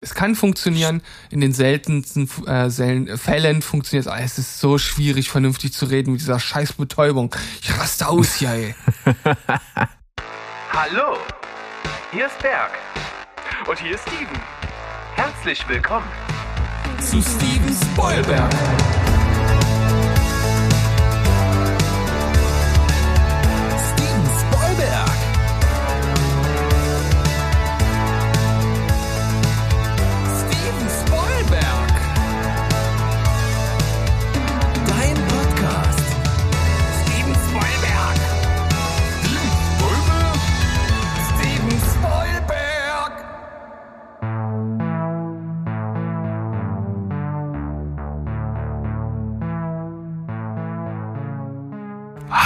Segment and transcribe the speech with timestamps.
[0.00, 2.70] Es kann funktionieren, in den seltensten äh,
[3.16, 4.12] Fällen funktioniert es.
[4.12, 7.34] Es ist so schwierig, vernünftig zu reden mit dieser scheiß Betäubung.
[7.60, 8.74] Ich raste aus hier, ey.
[10.72, 11.18] Hallo,
[12.12, 12.70] hier ist Berg.
[13.68, 14.40] Und hier ist Steven.
[15.16, 16.06] Herzlich willkommen
[17.00, 18.54] zu Steven Spoilberg.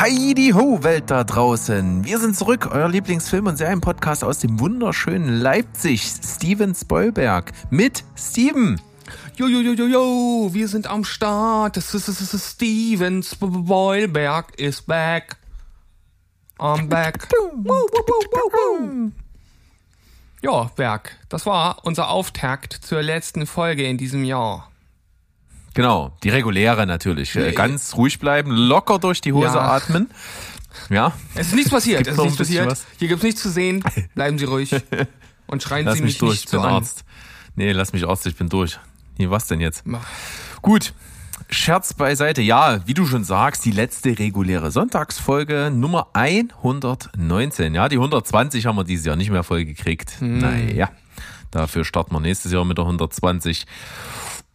[0.02, 2.04] Heidi Ho Welt da draußen.
[2.04, 6.02] Wir sind zurück, euer Lieblingsfilm- und Serienpodcast aus dem wunderschönen Leipzig.
[6.02, 8.80] Steven Spoilberg mit Steven.
[9.36, 11.76] Jo, jo, jo, jo, jo, wir sind am Start.
[11.76, 15.36] Das ist, das ist Steven Spoilberg is back.
[16.58, 17.28] I'm back.
[20.42, 24.71] ja, Berg, das war unser Auftakt zur letzten Folge in diesem Jahr.
[25.74, 27.34] Genau, die reguläre natürlich.
[27.36, 29.60] Äh, ganz ruhig bleiben, locker durch die Hose ja.
[29.60, 30.10] atmen.
[30.90, 31.12] Ja.
[31.34, 32.06] Es ist nichts passiert.
[32.06, 32.66] Es ist nichts passiert.
[32.66, 32.86] Was?
[32.98, 33.82] Hier gibt's nichts zu sehen.
[34.14, 34.74] Bleiben Sie ruhig
[35.46, 36.32] und schreien lass Sie mich, mich durch.
[36.32, 37.04] nicht ich bin so Arzt.
[37.54, 38.78] Nee, lass mich Arzt, ich bin durch.
[39.18, 39.86] Nee, was denn jetzt?
[39.86, 40.04] Mach.
[40.62, 40.92] Gut.
[41.50, 42.40] Scherz beiseite.
[42.40, 47.74] Ja, wie du schon sagst, die letzte reguläre Sonntagsfolge Nummer 119.
[47.74, 50.20] Ja, die 120 haben wir dieses Jahr nicht mehr voll gekriegt.
[50.20, 50.38] Hm.
[50.38, 50.90] Naja,
[51.50, 53.66] dafür starten wir nächstes Jahr mit der 120.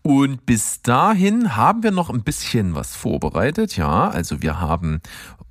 [0.08, 3.75] Und bis dahin haben wir noch ein bisschen was vorbereitet.
[3.75, 5.02] Ja, also wir haben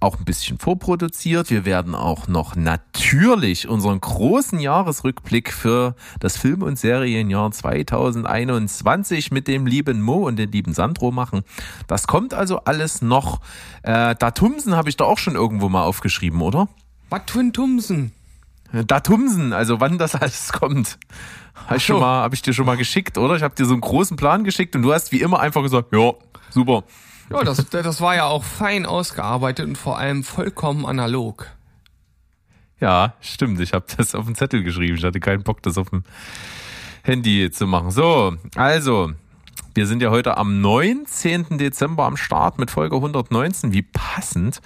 [0.01, 1.51] auch ein bisschen vorproduziert.
[1.51, 9.47] Wir werden auch noch natürlich unseren großen Jahresrückblick für das Film- und Serienjahr 2021 mit
[9.47, 11.43] dem lieben Mo und dem lieben Sandro machen.
[11.87, 13.43] Das kommt also alles noch.
[13.83, 16.67] Äh, Datumsen habe ich da auch schon irgendwo mal aufgeschrieben, oder?
[17.11, 18.13] Was für ein Tumsen?
[18.73, 20.99] Datumsen, also wann das alles kommt.
[21.67, 23.37] Habe ich, mal, hab ich dir schon mal geschickt, oder?
[23.37, 25.93] Ich habe dir so einen großen Plan geschickt und du hast wie immer einfach gesagt,
[25.93, 26.13] ja,
[26.51, 26.85] super.
[27.31, 31.49] Ja, das, das war ja auch fein ausgearbeitet und vor allem vollkommen analog.
[32.79, 33.59] Ja, stimmt.
[33.61, 34.97] Ich habe das auf den Zettel geschrieben.
[34.97, 36.05] Ich hatte keinen Bock, das auf dem
[37.03, 37.91] Handy zu machen.
[37.91, 39.13] So, also,
[39.77, 41.59] wir sind ja heute am 19.
[41.59, 43.75] Dezember am Start mit Folge 119.
[43.75, 44.61] Wie passend.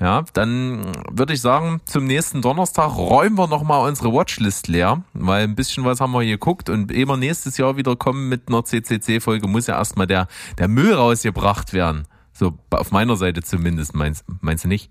[0.00, 5.42] Ja, dann würde ich sagen, zum nächsten Donnerstag räumen wir nochmal unsere Watchlist leer, weil
[5.42, 8.64] ein bisschen was haben wir hier geguckt und wir nächstes Jahr wieder kommen mit einer
[8.64, 10.28] CCC-Folge, muss ja erstmal der,
[10.58, 12.06] der Müll rausgebracht werden.
[12.32, 14.90] So, auf meiner Seite zumindest, meinst, meinst du nicht?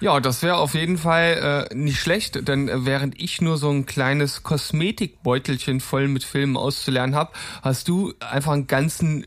[0.00, 3.70] Ja, das wäre auf jeden Fall äh, nicht schlecht, denn äh, während ich nur so
[3.70, 7.32] ein kleines Kosmetikbeutelchen voll mit Filmen auszulernen habe,
[7.62, 9.26] hast du einfach einen ganzen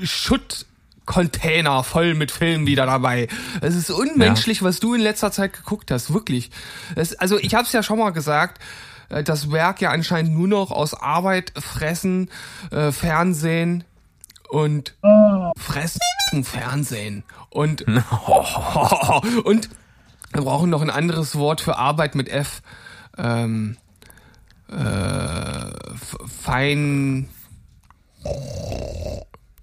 [0.00, 3.26] Schuttcontainer voll mit Filmen wieder dabei.
[3.60, 4.66] Es ist unmenschlich, ja.
[4.66, 6.50] was du in letzter Zeit geguckt hast, wirklich.
[6.94, 8.62] Es, also ich habe es ja schon mal gesagt,
[9.08, 12.30] äh, das Werk ja anscheinend nur noch aus Arbeit, Fressen,
[12.70, 13.82] äh, Fernsehen
[14.50, 14.94] und
[15.56, 16.00] Fressen,
[16.44, 17.84] Fernsehen und
[19.44, 19.68] und
[20.32, 22.62] wir brauchen noch ein anderes Wort für Arbeit mit F.
[23.18, 23.76] Ähm,
[24.68, 25.70] äh,
[26.42, 27.28] fein.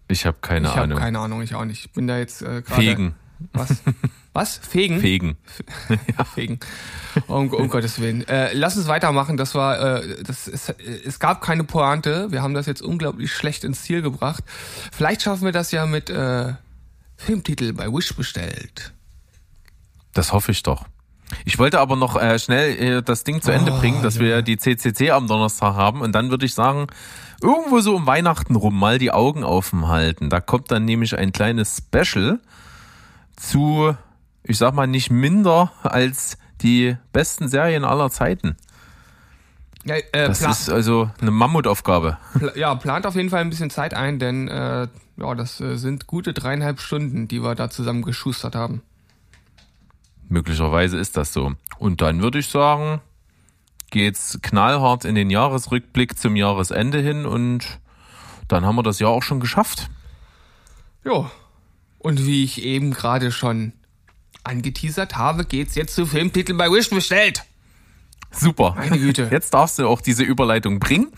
[0.07, 0.89] Ich habe keine ich Ahnung.
[0.89, 1.85] Ich habe keine Ahnung, ich auch nicht.
[1.85, 2.81] Ich bin da jetzt äh, gerade.
[2.81, 3.15] Fegen.
[3.53, 3.81] Was?
[4.33, 4.57] Was?
[4.57, 4.99] Fegen?
[4.99, 5.37] Fegen.
[6.17, 6.59] ja, Fegen.
[7.27, 8.27] Um, um Gottes Willen.
[8.27, 9.37] Äh, lass uns weitermachen.
[9.37, 12.31] Das war, äh, das ist, es gab keine Pointe.
[12.31, 14.43] Wir haben das jetzt unglaublich schlecht ins Ziel gebracht.
[14.91, 16.53] Vielleicht schaffen wir das ja mit äh,
[17.15, 18.93] Filmtitel bei Wish bestellt.
[20.17, 20.85] Das hoffe ich doch.
[21.45, 24.21] Ich wollte aber noch äh, schnell äh, das Ding zu Ende oh, bringen, dass ja.
[24.21, 26.87] wir die CCC am Donnerstag haben und dann würde ich sagen,
[27.39, 30.31] irgendwo so um Weihnachten rum mal die Augen offen halten.
[30.31, 32.39] Da kommt dann nämlich ein kleines Special
[33.35, 33.95] zu,
[34.41, 38.55] ich sag mal, nicht minder als die besten Serien aller Zeiten.
[39.83, 42.17] Ja, äh, das ist also eine Mammutaufgabe.
[42.55, 44.87] ja, plant auf jeden Fall ein bisschen Zeit ein, denn äh,
[45.17, 48.81] ja, das äh, sind gute dreieinhalb Stunden, die wir da zusammen geschustert haben.
[50.29, 51.53] Möglicherweise ist das so.
[51.77, 53.01] Und dann würde ich sagen,
[53.91, 57.79] geht's knallhart in den Jahresrückblick zum Jahresende hin und
[58.47, 59.89] dann haben wir das Jahr auch schon geschafft.
[61.03, 61.31] Ja.
[61.99, 63.73] Und wie ich eben gerade schon
[64.43, 67.43] angeteasert habe, geht's jetzt zu Filmtiteln bei Wish bestellt.
[68.31, 68.75] Super.
[68.77, 69.27] Meine Güte.
[69.31, 71.11] Jetzt darfst du auch diese Überleitung bringen.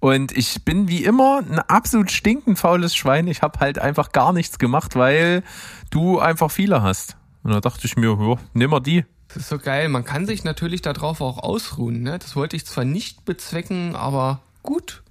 [0.00, 3.26] Und ich bin wie immer ein absolut stinkend faules Schwein.
[3.26, 5.42] Ich habe halt einfach gar nichts gemacht, weil
[5.90, 7.16] du einfach viele hast.
[7.42, 9.04] Und da dachte ich mir, ja, nimm mal die.
[9.28, 9.88] Das ist so geil.
[9.88, 12.02] Man kann sich natürlich darauf auch ausruhen.
[12.02, 12.18] Ne?
[12.18, 15.02] Das wollte ich zwar nicht bezwecken, aber gut.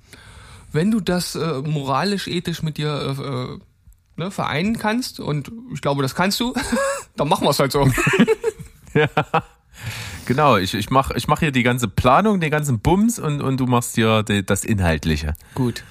[0.71, 3.59] wenn du das äh, moralisch, ethisch mit dir äh, äh
[4.17, 6.53] ne, vereinen kannst, und ich glaube, das kannst du,
[7.15, 7.89] dann machen wir es halt so.
[8.93, 9.07] ja.
[10.25, 13.59] Genau, ich, ich mache ich mach hier die ganze Planung, den ganzen Bums und, und
[13.59, 15.33] du machst hier die, das Inhaltliche.
[15.55, 15.83] Gut.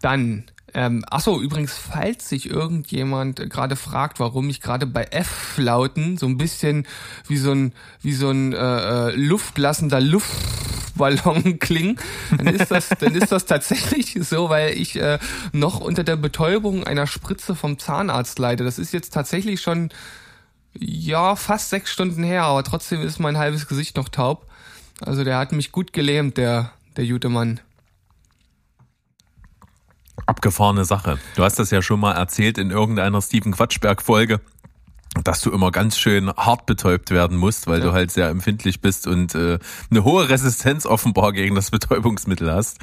[0.00, 6.26] Dann ähm, achso, übrigens, falls sich irgendjemand gerade fragt, warum ich gerade bei F-Flauten so
[6.26, 6.86] ein bisschen
[7.28, 7.72] wie so ein,
[8.02, 11.94] wie so ein äh, äh luftlassender Luftballon klinge,
[12.36, 15.20] dann ist das, dann ist das tatsächlich so, weil ich äh,
[15.52, 18.64] noch unter der Betäubung einer Spritze vom Zahnarzt leide.
[18.64, 19.90] Das ist jetzt tatsächlich schon
[20.76, 24.50] ja fast sechs Stunden her, aber trotzdem ist mein halbes Gesicht noch taub.
[25.00, 27.60] Also der hat mich gut gelähmt, der der gute Mann
[30.26, 31.18] abgefahrene Sache.
[31.36, 34.40] Du hast das ja schon mal erzählt in irgendeiner Steven Quatschberg Folge
[35.22, 37.86] dass du immer ganz schön hart betäubt werden musst, weil ja.
[37.86, 39.58] du halt sehr empfindlich bist und äh,
[39.90, 42.78] eine hohe Resistenz offenbar gegen das Betäubungsmittel hast.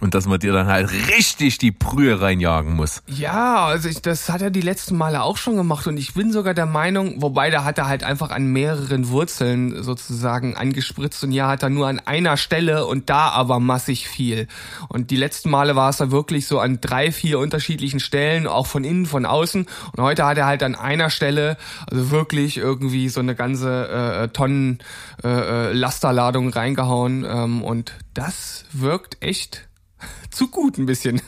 [0.00, 3.02] Und dass man dir dann halt richtig die Brühe reinjagen muss.
[3.06, 6.32] Ja, also ich, das hat er die letzten Male auch schon gemacht und ich bin
[6.32, 11.30] sogar der Meinung, wobei da hat er halt einfach an mehreren Wurzeln sozusagen angespritzt und
[11.30, 14.48] ja hat er nur an einer Stelle und da aber massig viel.
[14.88, 18.66] Und die letzten Male war es da wirklich so an drei, vier unterschiedlichen Stellen, auch
[18.66, 19.66] von innen, von außen.
[19.96, 21.56] Und heute hat er halt an einer Stelle,
[21.88, 24.80] also wirklich irgendwie so eine ganze äh, Tonnen
[25.22, 29.68] äh, äh Lasterladung reingehauen ähm, und das wirkt echt
[30.30, 31.20] zu gut ein bisschen.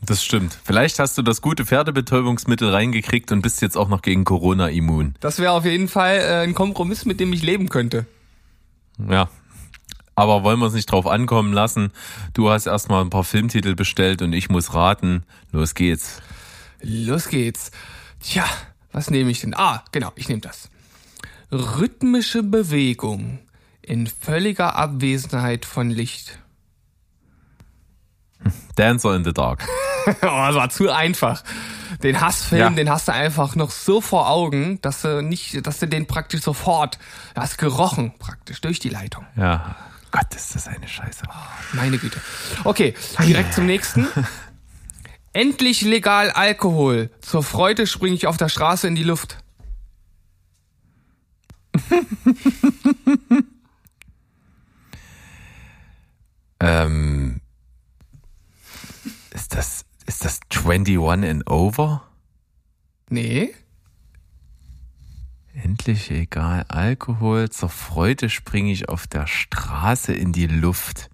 [0.00, 0.58] Das stimmt.
[0.64, 5.14] Vielleicht hast du das gute Pferdebetäubungsmittel reingekriegt und bist jetzt auch noch gegen Corona immun.
[5.20, 8.06] Das wäre auf jeden Fall äh, ein Kompromiss, mit dem ich leben könnte.
[9.08, 9.28] Ja.
[10.14, 11.92] Aber wollen wir es nicht drauf ankommen lassen?
[12.32, 15.24] Du hast erstmal ein paar Filmtitel bestellt und ich muss raten.
[15.52, 16.22] Los geht's.
[16.80, 17.70] Los geht's.
[18.20, 18.44] Tja,
[18.90, 19.54] was nehme ich denn?
[19.54, 20.70] Ah, genau, ich nehme das.
[21.52, 23.38] Rhythmische Bewegung
[23.82, 26.38] in völliger Abwesenheit von Licht.
[28.76, 29.66] Dancer in the Dark.
[30.06, 31.42] oh, das war zu einfach.
[32.02, 32.70] Den Hassfilm, ja.
[32.70, 36.42] den hast du einfach noch so vor Augen, dass du nicht, dass du den praktisch
[36.42, 36.98] sofort,
[37.34, 39.26] hast gerochen praktisch durch die Leitung.
[39.36, 39.74] Ja.
[40.10, 41.24] Gott, ist das eine Scheiße.
[41.28, 41.32] Oh,
[41.72, 42.20] meine Güte.
[42.64, 44.06] Okay, direkt zum nächsten.
[45.32, 47.10] Endlich legal Alkohol.
[47.20, 49.36] Zur Freude springe ich auf der Straße in die Luft.
[56.60, 57.40] ähm,
[59.30, 59.84] ist das,
[60.24, 62.02] ist das 21 and over?
[63.08, 63.54] Nee.
[65.54, 66.64] Endlich egal.
[66.68, 67.50] Alkohol.
[67.50, 71.10] Zur Freude springe ich auf der Straße in die Luft.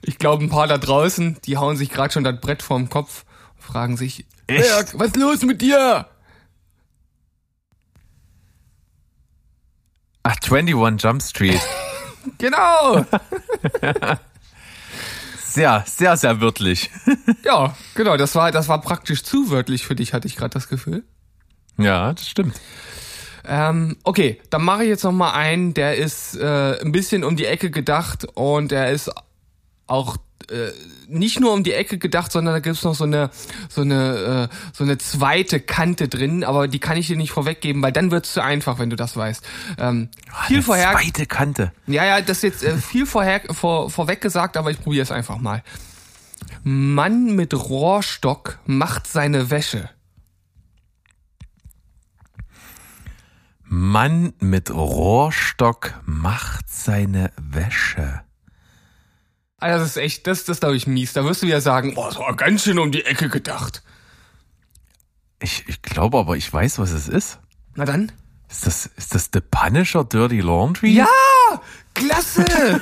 [0.00, 3.26] Ich glaube, ein paar da draußen, die hauen sich gerade schon das Brett vorm Kopf
[3.56, 6.08] und fragen sich, Berg, was ist los mit dir?
[10.22, 11.60] Ach, 21 Jump Street.
[12.38, 13.04] Genau.
[15.44, 16.90] sehr, sehr, sehr wörtlich.
[17.44, 18.16] ja, genau.
[18.16, 21.04] Das war, das war praktisch zu wörtlich für dich, hatte ich gerade das Gefühl.
[21.76, 22.60] Ja, das stimmt.
[23.44, 27.36] Ähm, okay, dann mache ich jetzt noch mal einen, der ist äh, ein bisschen um
[27.36, 29.10] die Ecke gedacht und der ist
[29.86, 30.18] auch
[30.50, 30.72] äh,
[31.08, 33.30] nicht nur um die Ecke gedacht, sondern da gibt's noch so eine
[33.68, 37.82] so eine äh, so eine zweite Kante drin, aber die kann ich dir nicht vorweggeben,
[37.82, 39.44] weil dann wird's zu einfach, wenn du das weißt.
[39.78, 40.92] Ähm, oh, viel vorher.
[40.92, 41.72] Zweite Kante.
[41.86, 45.10] Ja, ja, das ist jetzt äh, viel vorher vor, vorweg gesagt, aber ich probiere es
[45.10, 45.62] einfach mal.
[46.62, 49.90] Mann mit Rohrstock macht seine Wäsche.
[53.64, 58.22] Mann mit Rohrstock macht seine Wäsche.
[59.58, 61.12] Also das ist echt, das, das glaube ich mies.
[61.12, 63.82] Da wirst du wieder sagen, boah, das war ganz schön um die Ecke gedacht.
[65.40, 67.38] Ich, ich glaube aber, ich weiß, was es ist.
[67.74, 68.12] Na dann?
[68.48, 70.90] Ist das, ist das The Punisher Dirty Laundry?
[70.90, 71.06] Ja!
[71.94, 72.44] Klasse!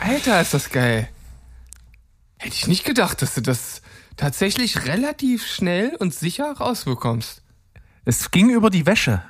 [0.00, 1.08] Alter, ist das geil.
[2.38, 3.82] Hätte ich nicht gedacht, dass du das
[4.16, 7.42] tatsächlich relativ schnell und sicher rausbekommst.
[8.04, 9.22] Es ging über die Wäsche.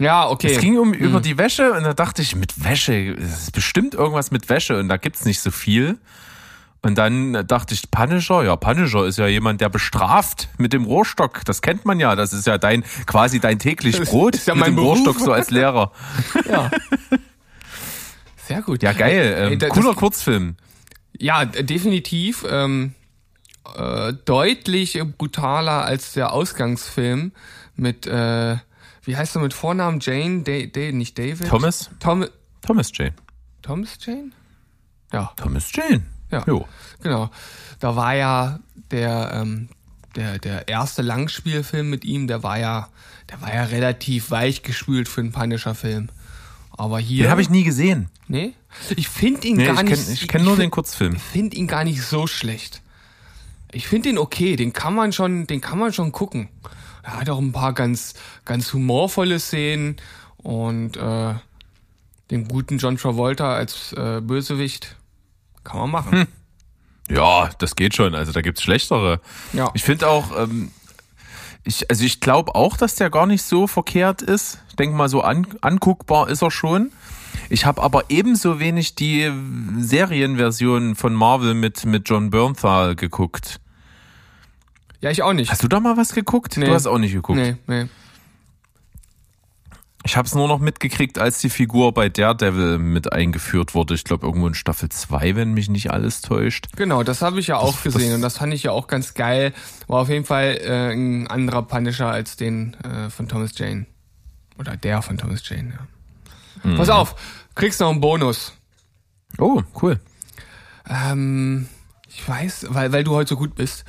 [0.00, 0.54] Ja, okay.
[0.54, 3.94] Es ging um über die Wäsche und da dachte ich, mit Wäsche, es ist bestimmt
[3.94, 5.98] irgendwas mit Wäsche und da gibt's nicht so viel.
[6.82, 11.44] Und dann dachte ich, Punisher, ja, Punisher ist ja jemand, der bestraft mit dem Rohrstock.
[11.44, 12.16] Das kennt man ja.
[12.16, 14.96] Das ist ja dein, quasi dein täglich Brot ja mit dem Beruf.
[14.96, 15.92] Rohrstock so als Lehrer.
[16.50, 16.70] ja.
[18.46, 18.82] Sehr gut.
[18.82, 19.34] Ja, geil.
[19.36, 20.56] Ähm, Ey, cooler Kurzfilm.
[21.18, 22.46] Ja, definitiv.
[22.48, 22.94] Ähm,
[23.76, 27.32] äh, deutlich brutaler als der Ausgangsfilm
[27.76, 28.56] mit, äh,
[29.02, 29.98] wie heißt er mit Vornamen?
[30.00, 30.42] Jane?
[30.42, 31.48] Da, da, nicht David?
[31.48, 31.90] Thomas?
[32.00, 32.26] Tom,
[32.62, 33.14] Thomas Jane.
[33.62, 34.30] Thomas Jane?
[35.12, 35.32] Ja.
[35.36, 36.02] Thomas Jane.
[36.30, 36.44] Ja.
[36.46, 36.66] Jo.
[37.02, 37.30] Genau.
[37.80, 39.68] Da war ja der, ähm,
[40.16, 42.88] der, der erste Langspielfilm mit ihm, der war ja,
[43.30, 46.08] der war ja relativ weich gespült für einen Punisher-Film.
[46.76, 47.24] Aber hier.
[47.24, 48.08] Den habe ich nie gesehen.
[48.28, 48.54] Nee?
[48.96, 49.92] Ich finde ihn Nee, gar ich nicht.
[50.08, 51.14] kenn- ich kenn nur find- den Kurzfilm.
[51.16, 52.80] Ich finde ihn gar nicht so schlecht.
[53.72, 56.48] Ich finde ihn okay, den kann man schon, den kann man schon gucken.
[57.02, 58.14] Er hat auch ein paar ganz,
[58.44, 59.96] ganz humorvolle Szenen
[60.36, 61.34] und äh,
[62.30, 64.96] den guten John Travolta als äh, Bösewicht
[65.64, 66.26] kann man machen.
[67.10, 68.14] Ja, das geht schon.
[68.14, 69.20] Also da gibt's schlechtere.
[69.52, 69.70] Ja.
[69.74, 70.70] Ich finde auch, ähm,
[71.64, 74.60] ich, also ich glaube auch, dass der gar nicht so verkehrt ist.
[74.68, 76.92] Ich denke mal, so an, anguckbar ist er schon.
[77.48, 79.30] Ich habe aber ebenso wenig die
[79.78, 83.60] Serienversion von Marvel mit, mit John Bernthal geguckt.
[85.00, 85.50] Ja, ich auch nicht.
[85.50, 86.56] Hast du da mal was geguckt?
[86.56, 86.66] Nee.
[86.66, 87.38] Du hast auch nicht geguckt.
[87.38, 87.86] Nee, nee.
[90.04, 93.94] Ich habe es nur noch mitgekriegt, als die Figur bei Daredevil mit eingeführt wurde.
[93.94, 96.68] Ich glaube irgendwo in Staffel 2, wenn mich nicht alles täuscht.
[96.76, 99.12] Genau, das habe ich ja auch gesehen das- und das fand ich ja auch ganz
[99.12, 99.52] geil.
[99.88, 103.84] War auf jeden Fall äh, ein anderer Punisher als den äh, von Thomas Jane.
[104.58, 105.74] Oder der von Thomas Jane,
[106.64, 106.76] ja.
[106.76, 107.14] Pass auf,
[107.54, 108.54] kriegst noch einen Bonus.
[109.38, 109.98] Oh, cool.
[110.88, 111.68] Ähm,
[112.08, 113.84] ich weiß, weil, weil du heute so gut bist,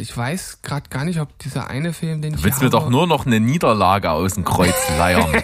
[0.00, 2.88] ich weiß gerade gar nicht, ob dieser eine Film, den ich Du willst mir doch
[2.90, 5.32] nur noch eine Niederlage aus dem Kreuz leiern.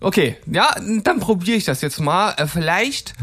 [0.00, 0.68] Okay, ja,
[1.02, 2.32] dann probiere ich das jetzt mal.
[2.36, 3.14] Äh, vielleicht,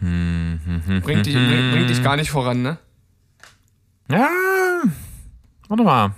[0.00, 2.78] Bringt dich, bringt dich gar nicht voran, ne?
[4.12, 4.28] Ja,
[5.68, 6.12] warte mal.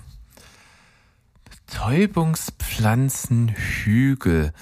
[1.69, 4.53] Betäubungspflanzenhügel.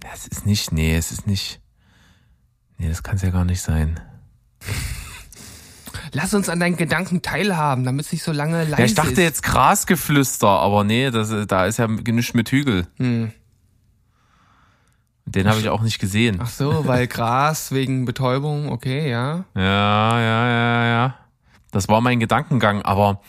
[0.00, 1.60] Das ist nicht, nee, es ist nicht.
[2.78, 4.00] Nee, das kann es ja gar nicht sein.
[6.12, 9.10] Lass uns an deinen Gedanken teilhaben, damit es nicht so lange leise Ja, ich dachte
[9.10, 9.18] ist.
[9.18, 12.86] jetzt Grasgeflüster, aber nee, das, da ist ja genüscht mit Hügel.
[12.96, 13.32] Hm.
[15.26, 16.38] Den habe ich auch nicht gesehen.
[16.40, 19.44] Ach so, weil Gras wegen Betäubung, okay, ja.
[19.54, 21.14] Ja, ja, ja, ja.
[21.70, 23.20] Das war mein Gedankengang, aber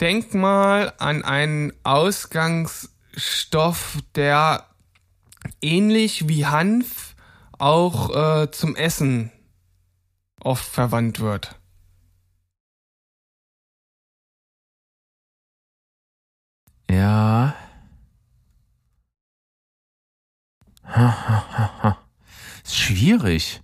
[0.00, 4.66] Denk mal an einen Ausgangsstoff, der
[5.62, 7.14] ähnlich wie Hanf
[7.58, 9.32] auch äh, zum Essen
[10.40, 11.56] oft verwandt wird.
[16.96, 17.54] ja.
[20.84, 21.98] Ha, ha, ha, ha.
[22.64, 23.60] Ist schwierig.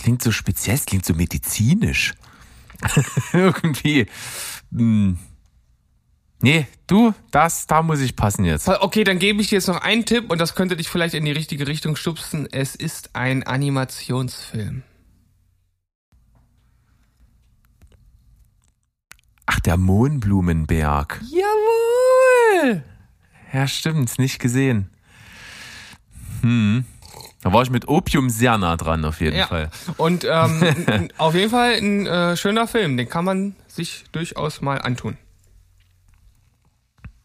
[0.00, 2.14] Klingt so speziell, es klingt so medizinisch.
[3.32, 4.06] Irgendwie.
[4.72, 5.18] Hm.
[6.42, 8.66] Nee, du, das, da muss ich passen jetzt.
[8.66, 11.26] Okay, dann gebe ich dir jetzt noch einen Tipp und das könnte dich vielleicht in
[11.26, 12.48] die richtige Richtung stupsen.
[12.50, 14.82] Es ist ein Animationsfilm.
[19.44, 21.20] Ach, der Mohnblumenberg.
[21.30, 22.84] Jawohl!
[23.52, 24.88] Ja, stimmt, nicht gesehen.
[26.40, 26.86] Hm.
[27.42, 29.46] Da war ich mit Opium sehr nah dran, auf jeden Ja.
[29.46, 29.70] Fall.
[29.96, 34.80] Und ähm, auf jeden Fall ein äh, schöner Film, den kann man sich durchaus mal
[34.82, 35.16] antun.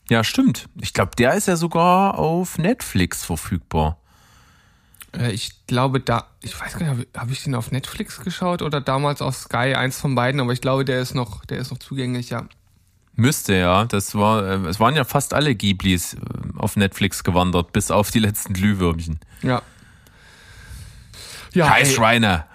[0.09, 0.67] Ja, stimmt.
[0.79, 3.97] Ich glaube, der ist ja sogar auf Netflix verfügbar.
[5.17, 8.61] Äh, ich glaube, da, ich weiß gar nicht, habe hab ich den auf Netflix geschaut
[8.61, 11.71] oder damals auf Sky, eins von beiden, aber ich glaube, der ist noch, der ist
[11.71, 12.45] noch zugänglich, ja.
[13.15, 13.85] Müsste ja.
[13.85, 16.17] Das war, äh, es waren ja fast alle Ghiblis äh,
[16.57, 19.19] auf Netflix gewandert, bis auf die letzten Glühwürmchen.
[19.41, 19.61] Ja.
[21.55, 22.47] Ja, Kai Schreiner.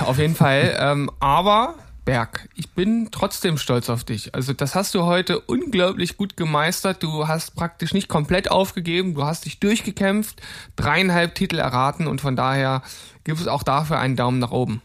[0.00, 0.76] Auf jeden Fall.
[0.78, 1.74] Ähm, aber
[2.04, 4.34] Berg, ich bin trotzdem stolz auf dich.
[4.34, 7.02] Also das hast du heute unglaublich gut gemeistert.
[7.02, 9.14] Du hast praktisch nicht komplett aufgegeben.
[9.14, 10.40] Du hast dich durchgekämpft,
[10.76, 12.82] dreieinhalb Titel erraten und von daher
[13.24, 14.80] gibt es auch dafür einen Daumen nach oben.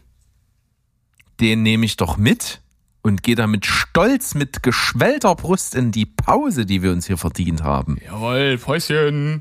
[1.40, 2.60] Den nehme ich doch mit
[3.00, 7.62] und gehe damit stolz mit geschwellter Brust in die Pause, die wir uns hier verdient
[7.62, 7.96] haben.
[8.04, 9.40] Jawohl, Päuschen.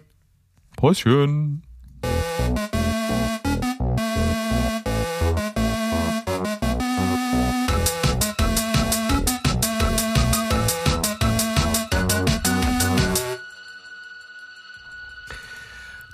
[0.77, 1.62] Päuschen.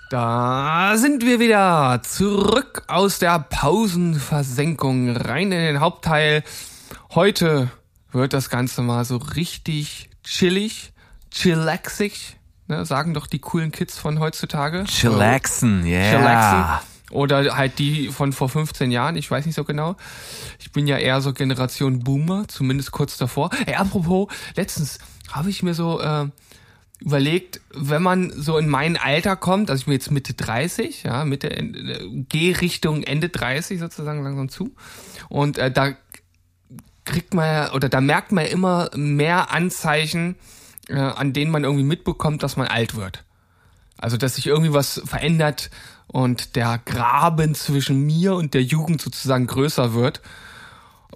[0.09, 6.43] Da sind wir wieder zurück aus der Pausenversenkung rein in den Hauptteil.
[7.13, 7.69] Heute
[8.11, 10.93] wird das Ganze mal so richtig chillig,
[11.29, 12.37] chillaxig,
[12.67, 14.85] ne, sagen doch die coolen Kids von heutzutage.
[14.85, 15.99] Chillaxen, ja.
[15.99, 16.09] Yeah.
[16.09, 16.87] Chillaxen.
[17.11, 19.95] Oder halt die von vor 15 Jahren, ich weiß nicht so genau.
[20.57, 23.51] Ich bin ja eher so Generation Boomer, zumindest kurz davor.
[23.67, 24.97] Ey, apropos, letztens
[25.31, 26.29] habe ich mir so äh,
[26.99, 31.23] überlegt, wenn man so in mein Alter kommt, also ich bin jetzt Mitte 30, ja,
[31.25, 34.75] Mitte, äh, gehe Richtung Ende 30 sozusagen langsam zu.
[35.29, 35.93] Und äh, da
[37.05, 40.35] kriegt man oder da merkt man immer mehr Anzeichen,
[40.89, 43.23] äh, an denen man irgendwie mitbekommt, dass man alt wird.
[43.97, 45.69] Also dass sich irgendwie was verändert
[46.07, 50.21] und der Graben zwischen mir und der Jugend sozusagen größer wird.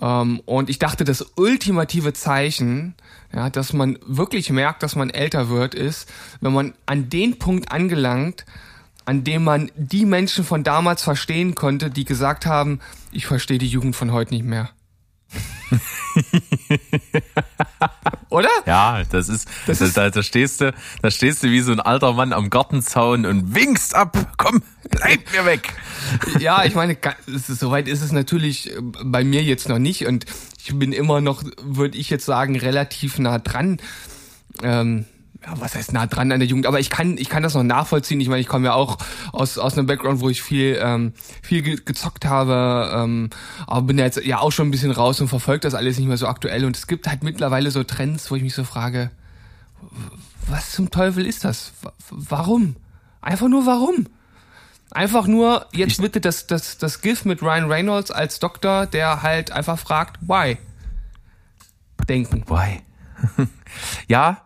[0.02, 2.96] Ähm, und ich dachte, das ultimative Zeichen,
[3.34, 7.72] ja, dass man wirklich merkt, dass man älter wird, ist, wenn man an den Punkt
[7.72, 8.46] angelangt,
[9.06, 12.80] an dem man die Menschen von damals verstehen konnte, die gesagt haben,
[13.12, 14.70] ich verstehe die Jugend von heute nicht mehr.
[18.34, 18.50] Oder?
[18.66, 20.74] Ja, das ist, das ist da, da, stehst du,
[21.04, 25.32] da stehst du wie so ein alter Mann am Gartenzaun und winkst ab, komm, bleib
[25.32, 25.72] mir weg.
[26.40, 30.26] Ja, ich meine, soweit ist es natürlich äh, bei mir jetzt noch nicht und
[30.58, 33.78] ich bin immer noch, würde ich jetzt sagen, relativ nah dran.
[34.64, 35.06] Ähm,
[35.46, 37.64] ja, was heißt nah dran an der Jugend, aber ich kann, ich kann das noch
[37.64, 38.22] nachvollziehen.
[38.22, 38.98] Ich meine, ich komme ja auch
[39.32, 43.30] aus, aus einem Background, wo ich viel, ähm, viel ge gezockt habe, ähm,
[43.68, 46.08] aber bin ja jetzt ja auch schon ein bisschen raus und verfolgt das alles nicht
[46.08, 46.66] mehr so aktuell.
[46.66, 49.12] Und es gibt halt mittlerweile so Trends, wo ich mich so frage,
[50.48, 51.74] was zum Teufel ist das?
[52.10, 52.76] Warum?
[53.22, 54.08] Einfach nur warum?
[54.92, 59.52] Einfach nur, jetzt bitte das, das, das GIF mit Ryan Reynolds als Doktor, der halt
[59.52, 60.58] einfach fragt, why?
[62.08, 62.44] Denken.
[62.48, 62.82] Why?
[64.08, 64.42] ja,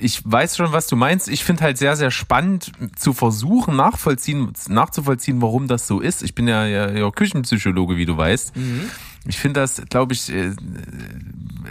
[0.00, 1.28] ich weiß schon, was du meinst.
[1.28, 6.22] Ich finde halt sehr, sehr spannend zu versuchen, nachvollziehen, nachzuvollziehen, warum das so ist.
[6.22, 8.56] Ich bin ja, ja, ja Küchenpsychologe, wie du weißt.
[8.56, 8.90] Mhm.
[9.26, 10.52] Ich finde das, glaube ich, äh,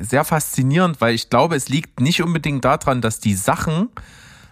[0.02, 3.90] sehr faszinierend, weil ich glaube, es liegt nicht unbedingt daran, dass die Sachen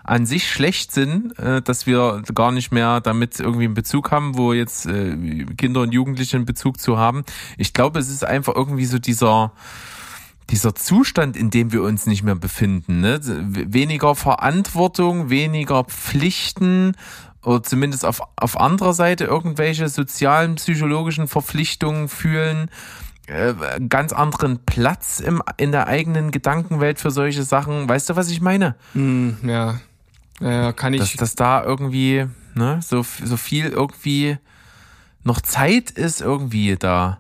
[0.03, 4.38] an sich schlecht sind, äh, dass wir gar nicht mehr damit irgendwie einen Bezug haben,
[4.38, 7.23] wo jetzt äh, Kinder und Jugendliche einen Bezug zu haben.
[7.57, 9.51] Ich glaube, es ist einfach irgendwie so dieser
[10.49, 13.01] dieser Zustand, in dem wir uns nicht mehr befinden.
[13.01, 13.19] Ne?
[13.23, 16.95] Weniger Verantwortung, weniger Pflichten
[17.43, 22.69] oder zumindest auf, auf anderer Seite irgendwelche sozialen, psychologischen Verpflichtungen fühlen,
[23.27, 23.53] äh,
[23.88, 27.88] ganz anderen Platz im, in der eigenen Gedankenwelt für solche Sachen.
[27.89, 28.75] Weißt du, was ich meine?
[28.93, 29.79] Mm, ja.
[30.39, 30.99] Ja, kann ich.
[30.99, 34.38] Dass, dass da irgendwie, ne, so, so viel irgendwie
[35.23, 37.19] noch Zeit ist irgendwie da.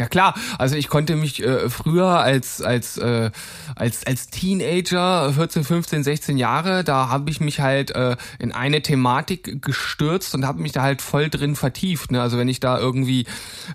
[0.00, 3.30] Ja klar, also ich konnte mich äh, früher als als äh,
[3.76, 8.80] als als Teenager 14, 15, 16 Jahre, da habe ich mich halt äh, in eine
[8.80, 12.22] Thematik gestürzt und habe mich da halt voll drin vertieft, ne?
[12.22, 13.26] Also wenn ich da irgendwie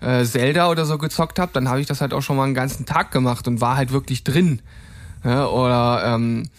[0.01, 2.55] äh, Zelda oder so gezockt habe, dann habe ich das halt auch schon mal einen
[2.55, 4.63] ganzen Tag gemacht und war halt wirklich drin.
[5.23, 5.45] Ja?
[5.45, 6.49] Oder ähm,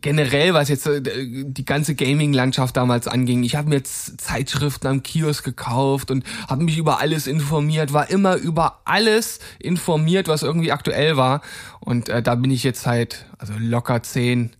[0.00, 3.42] generell, was jetzt äh, die ganze Gaming-Landschaft damals anging.
[3.42, 8.10] Ich habe mir jetzt Zeitschriften am Kiosk gekauft und habe mich über alles informiert, war
[8.10, 11.42] immer über alles informiert, was irgendwie aktuell war.
[11.80, 14.50] Und äh, da bin ich jetzt halt, also locker 10,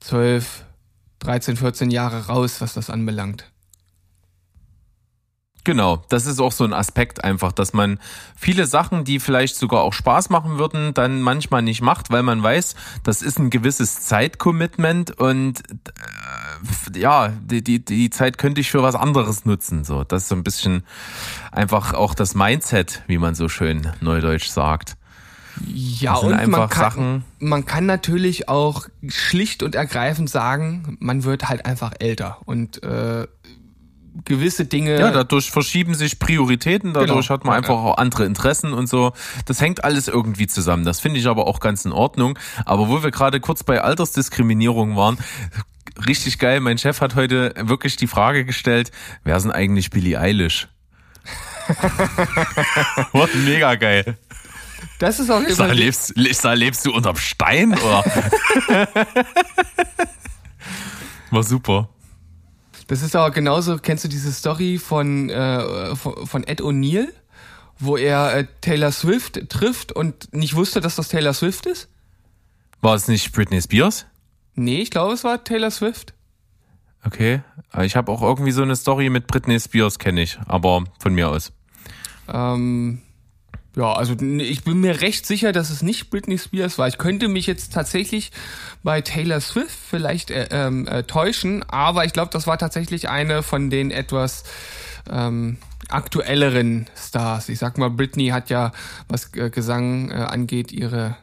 [0.00, 0.64] 12,
[1.20, 3.50] 13, 14 Jahre raus, was das anbelangt.
[5.66, 7.98] Genau, das ist auch so ein Aspekt einfach, dass man
[8.36, 12.40] viele Sachen, die vielleicht sogar auch Spaß machen würden, dann manchmal nicht macht, weil man
[12.40, 15.64] weiß, das ist ein gewisses Zeitcommitment und
[16.94, 19.82] äh, ja, die, die, die Zeit könnte ich für was anderes nutzen.
[19.82, 20.84] So, das ist so ein bisschen
[21.50, 24.96] einfach auch das Mindset, wie man so schön neudeutsch sagt.
[25.64, 31.66] Ja, und man kann, man kann natürlich auch schlicht und ergreifend sagen, man wird halt
[31.66, 33.26] einfach älter und äh,
[34.24, 34.98] gewisse Dinge.
[34.98, 37.34] Ja, dadurch verschieben sich Prioritäten, dadurch genau.
[37.34, 39.12] hat man einfach auch andere Interessen und so.
[39.44, 40.84] Das hängt alles irgendwie zusammen.
[40.84, 42.38] Das finde ich aber auch ganz in Ordnung.
[42.64, 45.18] Aber wo wir gerade kurz bei Altersdiskriminierung waren,
[46.06, 46.60] richtig geil.
[46.60, 48.90] Mein Chef hat heute wirklich die Frage gestellt,
[49.24, 50.68] wer sind eigentlich Billie Eilish?
[53.12, 54.16] What, mega geil.
[54.98, 55.72] Das ist auch jeden Fall.
[55.72, 58.04] Lebst, lebst du unterm Stein oder?
[61.30, 61.88] War super.
[62.86, 67.08] Das ist aber genauso, kennst du diese Story von, äh, von, von Ed O'Neill,
[67.78, 71.88] wo er äh, Taylor Swift trifft und nicht wusste, dass das Taylor Swift ist?
[72.80, 74.06] War es nicht Britney Spears?
[74.54, 76.14] Nee, ich glaube, es war Taylor Swift.
[77.04, 77.42] Okay,
[77.82, 81.28] ich habe auch irgendwie so eine Story mit Britney Spears, kenne ich, aber von mir
[81.28, 81.52] aus.
[82.32, 83.00] Ähm,
[83.76, 86.88] ja, also ich bin mir recht sicher, dass es nicht Britney Spears war.
[86.88, 88.32] Ich könnte mich jetzt tatsächlich
[88.82, 93.42] bei Taylor Swift vielleicht äh, ähm, äh, täuschen, aber ich glaube, das war tatsächlich eine
[93.42, 94.44] von den etwas
[95.10, 95.58] ähm,
[95.90, 97.50] aktuelleren Stars.
[97.50, 98.72] Ich sag mal, Britney hat ja,
[99.08, 101.18] was äh, Gesang äh, angeht, ihre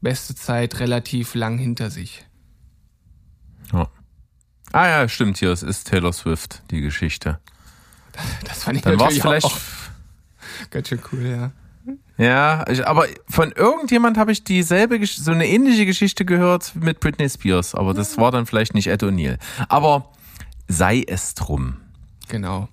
[0.00, 2.24] beste Zeit relativ lang hinter sich.
[3.70, 3.90] Ja.
[4.72, 7.38] Ah ja, stimmt hier, es ist Taylor Swift, die Geschichte.
[8.12, 9.58] Das, das fand ich Dann natürlich vielleicht auch
[10.70, 11.52] ganz schön cool, ja.
[12.16, 17.28] Ja, ich, aber von irgendjemand habe ich dieselbe, so eine ähnliche Geschichte gehört mit Britney
[17.28, 19.38] Spears, aber das war dann vielleicht nicht Ed O'Neill.
[19.68, 20.10] Aber
[20.66, 21.76] sei es drum.
[22.28, 22.68] Genau.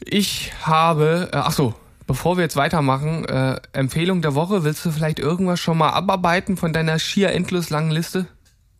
[0.00, 1.74] Ich habe, äh, ach so,
[2.06, 6.56] bevor wir jetzt weitermachen, äh, Empfehlung der Woche, willst du vielleicht irgendwas schon mal abarbeiten
[6.56, 8.26] von deiner schier endlos langen Liste?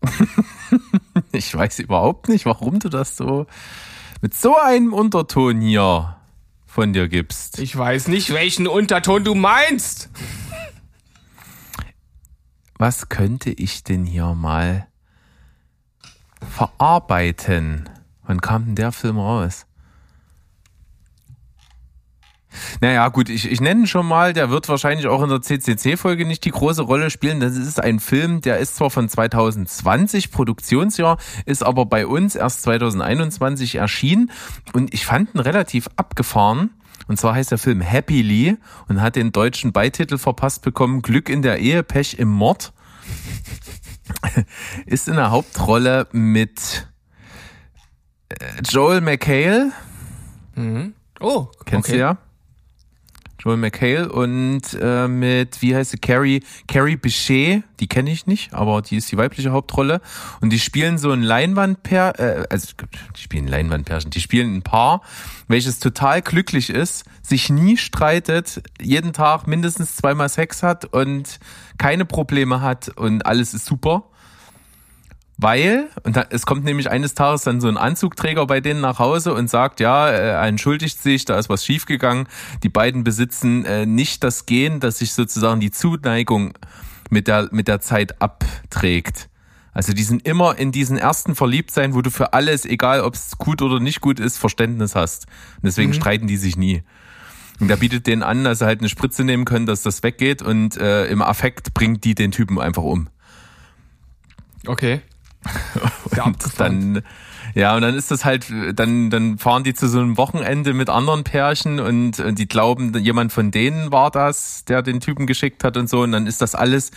[1.33, 3.47] ich weiß überhaupt nicht, warum du das so
[4.21, 6.18] mit so einem Unterton hier
[6.69, 7.59] von dir gibst.
[7.59, 10.11] Ich weiß nicht, welchen Unterton du meinst.
[12.77, 14.87] Was könnte ich denn hier mal
[16.55, 17.89] verarbeiten?
[18.23, 19.67] Wann kam denn der Film raus?
[22.81, 26.45] Naja, gut, ich, ich nenne schon mal, der wird wahrscheinlich auch in der CCC-Folge nicht
[26.45, 27.41] die große Rolle spielen.
[27.41, 32.63] Das ist ein Film, der ist zwar von 2020 Produktionsjahr, ist aber bei uns erst
[32.63, 34.31] 2021 erschienen
[34.73, 36.71] und ich fand ihn relativ abgefahren.
[37.07, 41.43] Und zwar heißt der Film Happily und hat den deutschen Beititel verpasst bekommen, Glück in
[41.43, 42.73] der Ehe, Pech im Mord.
[44.87, 46.89] ist in der Hauptrolle mit
[48.29, 49.73] äh, Joel McHale.
[50.55, 50.95] Mhm.
[51.21, 51.97] Oh, kennst okay.
[51.97, 52.19] du ja?
[53.39, 58.53] Joel McHale und äh, mit, wie heißt sie, Carrie, Carrie Bichet, die kenne ich nicht,
[58.53, 60.01] aber die ist die weibliche Hauptrolle.
[60.41, 62.69] Und die spielen so ein Leinwandpär, äh, also
[63.17, 65.03] die spielen Leinwandpärchen, die spielen ein Paar,
[65.47, 71.39] welches total glücklich ist, sich nie streitet, jeden Tag mindestens zweimal Sex hat und
[71.79, 74.05] keine Probleme hat und alles ist super.
[75.41, 78.99] Weil, und da, es kommt nämlich eines Tages dann so ein Anzugträger bei denen nach
[78.99, 82.27] Hause und sagt, ja, er entschuldigt sich, da ist was schiefgegangen.
[82.65, 86.55] Die beiden besitzen äh, nicht das Gen, dass sich sozusagen die Zuneigung
[87.09, 89.29] mit der, mit der Zeit abträgt.
[89.73, 93.39] Also die sind immer in diesen ersten Verliebtsein, wo du für alles, egal ob es
[93.39, 95.27] gut oder nicht gut ist, Verständnis hast.
[95.57, 95.95] Und deswegen mhm.
[95.95, 96.83] streiten die sich nie.
[97.61, 100.43] Und der bietet denen an, dass sie halt eine Spritze nehmen können, dass das weggeht
[100.43, 103.09] und äh, im Affekt bringt die den Typen einfach um.
[104.67, 105.01] Okay.
[106.25, 107.03] Und dann,
[107.55, 110.91] ja, und dann ist das halt, dann, dann fahren die zu so einem Wochenende mit
[110.91, 115.65] anderen Pärchen und, und die glauben, jemand von denen war das, der den Typen geschickt
[115.65, 116.03] hat und so.
[116.03, 116.91] Und dann ist das alles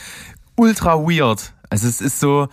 [0.56, 1.54] ultra weird.
[1.69, 2.49] Also es ist so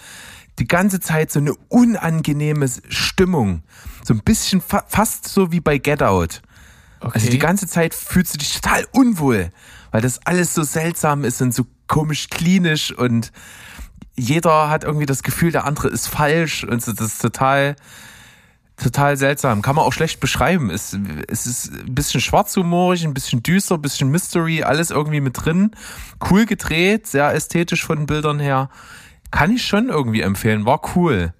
[0.59, 3.62] die ganze Zeit so eine unangenehme Stimmung.
[4.05, 6.42] So ein bisschen fa fast so wie bei Get Out.
[7.01, 7.12] Okay.
[7.14, 9.53] Also die ganze Zeit fühlst du dich total unwohl,
[9.92, 13.33] weil das alles so seltsam ist und so komisch klinisch und
[14.19, 17.77] jeder hat irgendwie das Gefühl, der andere ist falsch und das ist total,
[18.77, 19.63] total seltsam.
[19.63, 20.71] Kann man auch schlecht beschreiben.
[20.71, 20.97] Es,
[21.29, 25.71] es ist ein bisschen schwarzhumorig, ein bisschen düster, ein bisschen Mystery, alles irgendwie mit drin.
[26.31, 28.71] Cool gedreht, sehr ästhetisch von den Bildern her.
[29.31, 30.65] Kann ich schon irgendwie empfehlen.
[30.65, 31.33] War cool.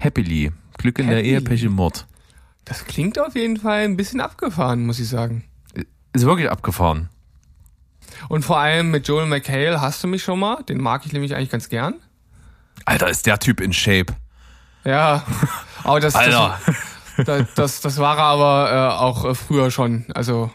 [0.00, 0.52] Happily.
[0.78, 1.16] Glück in Happy.
[1.16, 2.06] der Ehe, Pech im Mord.
[2.64, 5.44] Das klingt auf jeden Fall ein bisschen abgefahren, muss ich sagen.
[6.12, 7.08] Ist wirklich abgefahren.
[8.28, 10.62] Und vor allem mit Joel McHale hast du mich schon mal.
[10.62, 11.94] Den mag ich nämlich eigentlich ganz gern.
[12.84, 14.14] Alter, ist der Typ in Shape.
[14.84, 15.24] Ja,
[15.84, 16.58] aber das, Alter.
[17.16, 20.06] Das, das, das, das war er aber äh, auch äh, früher schon.
[20.14, 20.50] Also,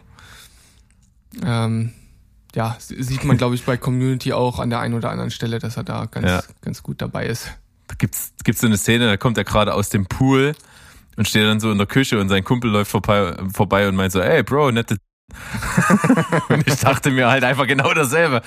[1.44, 1.92] ähm,
[2.54, 5.76] ja, sieht man, glaube ich, bei Community auch an der einen oder anderen Stelle, dass
[5.76, 6.42] er da ganz, ja.
[6.60, 7.50] ganz gut dabei ist.
[7.88, 10.54] Da gibt's, gibt's so eine Szene, da kommt er gerade aus dem Pool
[11.16, 14.12] und steht dann so in der Küche und sein Kumpel läuft vorbei, vorbei und meint
[14.12, 14.96] so, ey Bro, nette
[16.48, 18.42] und ich dachte mir halt einfach genau dasselbe.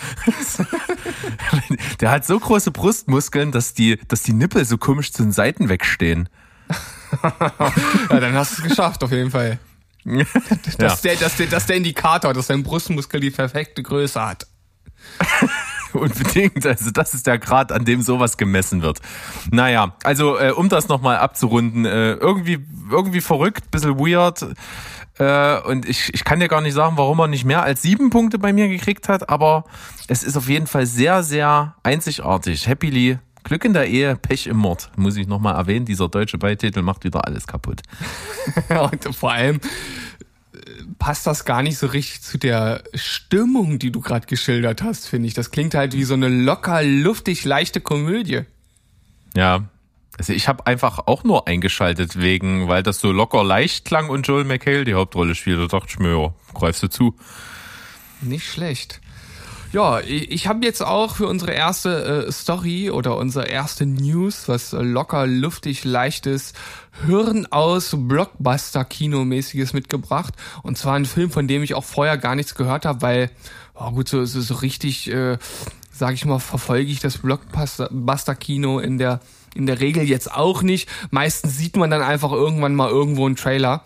[1.99, 5.69] Der hat so große Brustmuskeln, dass die, dass die Nippel so komisch zu den Seiten
[5.69, 6.29] wegstehen.
[7.23, 9.59] ja, dann hast du es geschafft, auf jeden Fall.
[10.79, 11.09] Das, ja.
[11.11, 14.47] der, das, der, das ist der Indikator, dass dein Brustmuskel die perfekte Größe hat.
[15.93, 16.65] Unbedingt.
[16.65, 19.01] Also das ist der Grad, an dem sowas gemessen wird.
[19.51, 24.45] Naja, also äh, um das nochmal abzurunden, äh, irgendwie, irgendwie verrückt, bisschen weird.
[25.19, 28.09] Äh, und ich, ich kann dir gar nicht sagen, warum er nicht mehr als sieben
[28.09, 29.65] Punkte bei mir gekriegt hat, aber
[30.07, 32.67] es ist auf jeden Fall sehr, sehr einzigartig.
[32.67, 34.91] Happily Glück in der Ehe, Pech im Mord.
[34.97, 37.81] Muss ich nochmal erwähnen, dieser deutsche Beititel macht wieder alles kaputt.
[38.69, 40.59] und vor allem äh,
[40.99, 45.27] passt das gar nicht so richtig zu der Stimmung, die du gerade geschildert hast, finde
[45.27, 45.33] ich.
[45.33, 48.41] Das klingt halt wie so eine locker, luftig, leichte Komödie.
[49.35, 49.69] Ja,
[50.17, 54.27] also ich habe einfach auch nur eingeschaltet wegen, weil das so locker leicht klang und
[54.27, 55.59] Joel McHale die Hauptrolle spielt.
[55.59, 57.15] Da dachte ich mir, greifst du zu.
[58.21, 58.99] Nicht schlecht.
[59.73, 64.71] Ja, ich habe jetzt auch für unsere erste äh, Story oder unsere erste News was
[64.71, 66.53] locker, luftig, leichtes,
[67.05, 70.33] Hirn aus Blockbuster-Kinomäßiges mitgebracht.
[70.63, 73.29] Und zwar ein Film, von dem ich auch vorher gar nichts gehört habe, weil,
[73.75, 75.37] oh gut, so, so, so richtig, äh,
[75.91, 79.19] sag ich mal, verfolge ich das Blockbuster-Kino in der
[79.57, 80.87] in der Regel jetzt auch nicht.
[81.09, 83.83] Meistens sieht man dann einfach irgendwann mal irgendwo einen Trailer.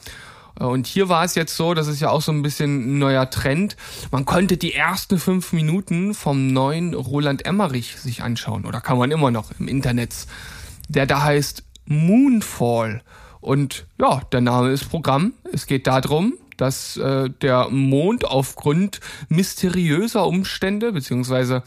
[0.60, 3.00] Äh, und hier war es jetzt so, das ist ja auch so ein bisschen ein
[3.00, 3.78] neuer Trend.
[4.12, 8.66] Man konnte die ersten fünf Minuten vom neuen Roland Emmerich sich anschauen.
[8.66, 10.14] Oder kann man immer noch im Internet.
[10.90, 13.02] Der da heißt Moonfall.
[13.40, 15.34] Und ja, der Name ist Programm.
[15.52, 21.64] Es geht darum, dass äh, der Mond aufgrund mysteriöser Umstände, beziehungsweise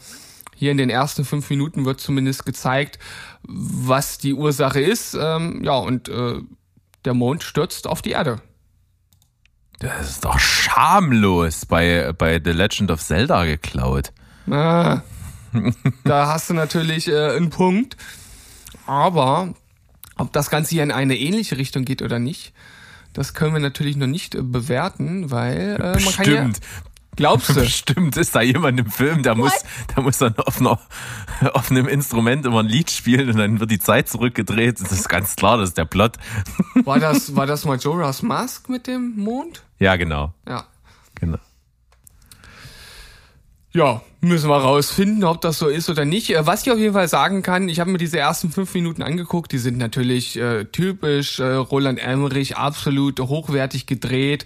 [0.55, 2.97] hier in den ersten fünf Minuten wird zumindest gezeigt,
[3.43, 5.15] was die Ursache ist.
[5.19, 6.41] Ähm, ja, und äh,
[7.03, 8.41] der Mond stürzt auf die Erde.
[9.79, 14.13] Das ist doch schamlos bei, bei The Legend of Zelda geklaut.
[14.49, 15.01] Ah,
[16.03, 17.97] da hast du natürlich äh, einen Punkt.
[18.87, 19.53] Aber
[20.17, 22.53] ob das Ganze hier in eine ähnliche Richtung geht oder nicht,
[23.13, 26.49] das können wir natürlich noch nicht äh, bewerten, weil äh, man kann ja,
[27.15, 27.53] Glaubst du?
[27.61, 29.53] Bestimmt ist da jemand im Film, der muss,
[29.95, 30.79] der muss dann auf, einer,
[31.53, 34.81] auf einem Instrument immer ein Lied spielen und dann wird die Zeit zurückgedreht.
[34.81, 36.17] Das ist ganz klar, das ist der Plot.
[36.83, 39.63] War das, war das Majora's Mask mit dem Mond?
[39.79, 40.33] Ja, genau.
[40.47, 40.65] Ja.
[41.15, 41.37] Genau.
[43.71, 46.29] Ja, müssen wir rausfinden, ob das so ist oder nicht.
[46.29, 49.01] Äh, was ich auf jeden Fall sagen kann, ich habe mir diese ersten fünf Minuten
[49.01, 54.45] angeguckt, die sind natürlich äh, typisch äh, Roland Emmerich, absolut hochwertig gedreht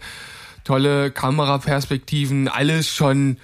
[0.63, 3.38] tolle Kameraperspektiven, alles schon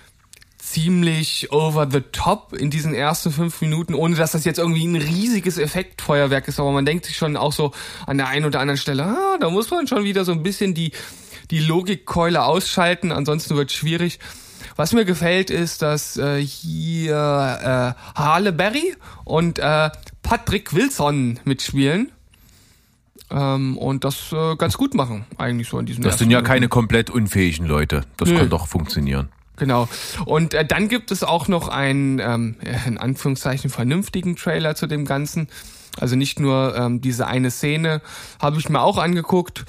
[0.58, 4.96] ziemlich over the top in diesen ersten fünf Minuten, ohne dass das jetzt irgendwie ein
[4.96, 7.72] riesiges Effektfeuerwerk ist, aber man denkt sich schon auch so
[8.08, 10.74] an der einen oder anderen Stelle, ah, da muss man schon wieder so ein bisschen
[10.74, 10.92] die,
[11.52, 14.20] die Logikkeule ausschalten, ansonsten wird schwierig.
[14.76, 19.92] Was mir gefällt, ist, dass äh, hier äh, Harle Berry und äh,
[20.24, 22.12] Patrick Wilson mitspielen
[23.32, 26.68] ähm, und das äh, ganz gut machen, eigentlich so in diesem Das sind ja keine
[26.68, 28.02] komplett unfähigen Leute.
[28.18, 28.38] Das Nö.
[28.38, 29.30] kann doch funktionieren.
[29.58, 29.88] Genau.
[30.26, 35.06] Und äh, dann gibt es auch noch einen, ähm, in Anführungszeichen, vernünftigen Trailer zu dem
[35.06, 35.48] Ganzen.
[35.98, 38.02] Also nicht nur ähm, diese eine Szene
[38.40, 39.66] habe ich mir auch angeguckt.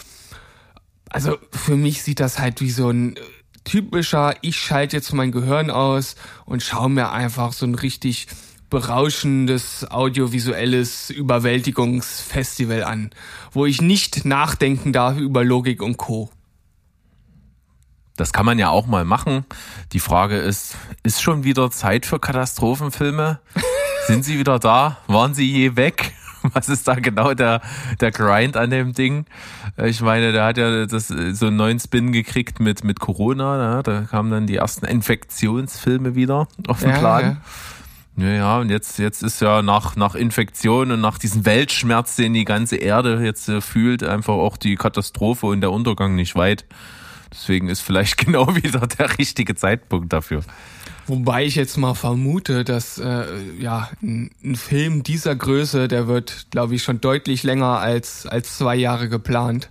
[1.09, 3.21] Also für mich sieht das halt wie so ein äh,
[3.65, 8.27] typischer, ich schalte jetzt mein Gehirn aus und schaue mir einfach so ein richtig
[8.71, 13.11] berauschendes audiovisuelles Überwältigungsfestival an,
[13.53, 16.31] wo ich nicht nachdenken darf über Logik und Co.
[18.17, 19.45] Das kann man ja auch mal machen.
[19.93, 23.41] Die Frage ist, ist schon wieder Zeit für Katastrophenfilme?
[24.07, 24.99] Sind sie wieder da?
[25.07, 26.13] Waren sie je weg?
[26.55, 27.61] Was ist da genau der,
[28.01, 29.27] der Grind an dem Ding?
[29.77, 33.77] Ich meine, der hat ja das, so einen neuen Spin gekriegt mit, mit Corona.
[33.77, 33.83] Ne?
[33.83, 37.23] Da kamen dann die ersten Infektionsfilme wieder auf den Plan.
[37.23, 37.37] Ja.
[38.17, 42.33] Ja, ja, und jetzt, jetzt ist ja nach, nach Infektion und nach diesem Weltschmerz, den
[42.33, 46.65] die ganze Erde jetzt äh, fühlt, einfach auch die Katastrophe und der Untergang nicht weit.
[47.31, 50.43] Deswegen ist vielleicht genau wieder der richtige Zeitpunkt dafür.
[51.07, 53.25] Wobei ich jetzt mal vermute, dass äh,
[53.61, 58.57] ja ein, ein Film dieser Größe, der wird, glaube ich, schon deutlich länger als als
[58.57, 59.71] zwei Jahre geplant.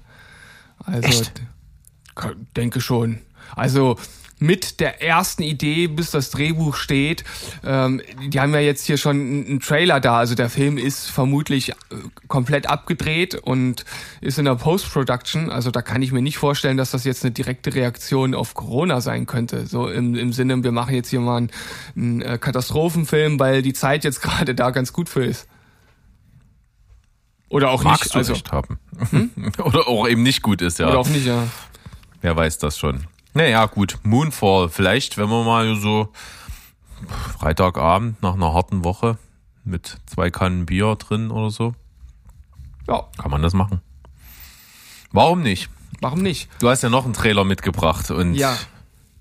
[0.85, 1.41] Also Echt?
[2.55, 3.19] denke schon.
[3.55, 3.97] Also
[4.39, 7.23] mit der ersten Idee, bis das Drehbuch steht.
[7.63, 10.17] Ähm, die haben ja jetzt hier schon einen Trailer da.
[10.17, 11.73] Also der Film ist vermutlich äh,
[12.27, 13.85] komplett abgedreht und
[14.21, 15.49] ist in der Post-Production.
[15.49, 18.99] Also da kann ich mir nicht vorstellen, dass das jetzt eine direkte Reaktion auf Corona
[18.99, 19.67] sein könnte.
[19.67, 21.51] So im, im Sinne, wir machen jetzt hier mal einen,
[21.95, 25.47] einen äh, Katastrophenfilm, weil die Zeit jetzt gerade da ganz gut für ist.
[27.47, 28.15] Oder auch Magst nicht.
[28.15, 28.79] also recht haben.
[29.11, 29.31] Hm?
[29.63, 30.89] Oder auch eben nicht gut ist, ja.
[30.89, 31.47] Oder auch nicht, ja.
[32.21, 33.05] Wer weiß das schon.
[33.35, 33.97] Naja, gut.
[34.03, 34.69] Moonfall.
[34.69, 36.07] Vielleicht, wenn wir mal so
[37.37, 39.17] Freitagabend nach einer harten Woche
[39.65, 41.75] mit zwei Kannen Bier drin oder so.
[42.87, 43.03] Ja.
[43.17, 43.81] Kann man das machen.
[45.11, 45.69] Warum nicht?
[45.99, 46.49] Warum nicht?
[46.59, 48.57] Du hast ja noch einen Trailer mitgebracht und ja.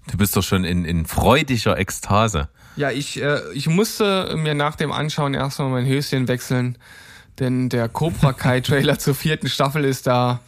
[0.06, 2.48] du bist doch schon in, in freudiger Ekstase.
[2.76, 6.78] Ja, ich, äh, ich musste mir nach dem Anschauen erstmal mein Höschen wechseln,
[7.40, 10.38] denn der Cobra Kai Trailer zur vierten Staffel ist da.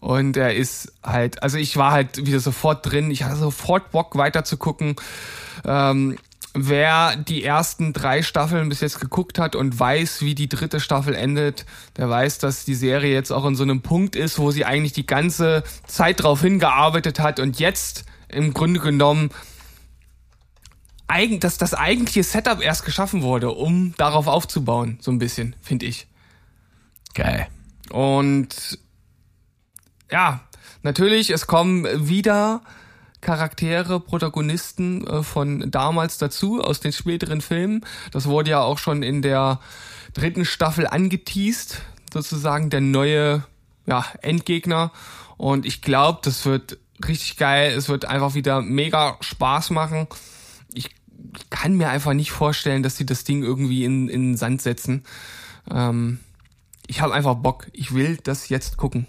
[0.00, 4.16] Und er ist halt, also ich war halt wieder sofort drin, ich hatte sofort Bock
[4.16, 4.96] weiter zu gucken.
[5.64, 6.16] Ähm,
[6.54, 11.14] wer die ersten drei Staffeln bis jetzt geguckt hat und weiß, wie die dritte Staffel
[11.14, 14.64] endet, der weiß, dass die Serie jetzt auch in so einem Punkt ist, wo sie
[14.64, 19.30] eigentlich die ganze Zeit drauf hingearbeitet hat und jetzt im Grunde genommen
[21.40, 26.08] dass das eigentliche Setup erst geschaffen wurde, um darauf aufzubauen, so ein bisschen, finde ich.
[27.14, 27.46] Geil.
[27.90, 28.78] Und
[30.10, 30.40] ja,
[30.82, 32.62] natürlich, es kommen wieder
[33.20, 37.84] Charaktere, Protagonisten äh, von damals dazu, aus den späteren Filmen.
[38.12, 39.60] Das wurde ja auch schon in der
[40.14, 43.44] dritten Staffel angeteased, sozusagen der neue
[43.86, 44.92] ja, Endgegner.
[45.36, 47.72] Und ich glaube, das wird richtig geil.
[47.72, 50.06] Es wird einfach wieder mega Spaß machen.
[50.72, 50.90] Ich
[51.50, 55.04] kann mir einfach nicht vorstellen, dass sie das Ding irgendwie in, in den Sand setzen.
[55.70, 56.20] Ähm,
[56.86, 57.66] ich habe einfach Bock.
[57.72, 59.06] Ich will das jetzt gucken.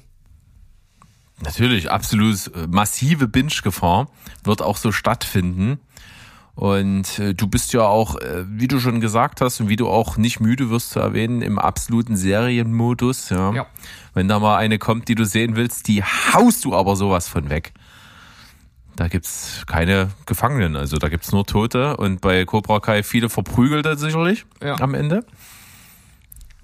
[1.42, 4.10] Natürlich, absolut äh, massive Binge-Gefahr
[4.44, 5.80] wird auch so stattfinden.
[6.56, 9.88] Und äh, du bist ja auch, äh, wie du schon gesagt hast und wie du
[9.88, 13.30] auch nicht müde wirst zu erwähnen, im absoluten Serienmodus.
[13.30, 13.54] Ja.
[13.54, 13.66] ja.
[14.16, 17.52] Wenn da mal eine kommt, die du sehen willst, die haust du aber sowas von
[17.52, 17.74] weg.
[18.96, 23.96] Da gibt's keine Gefangenen, also da gibt's nur Tote und bei Cobra Kai viele Verprügelte
[23.96, 24.80] sicherlich ja.
[24.80, 25.24] am Ende.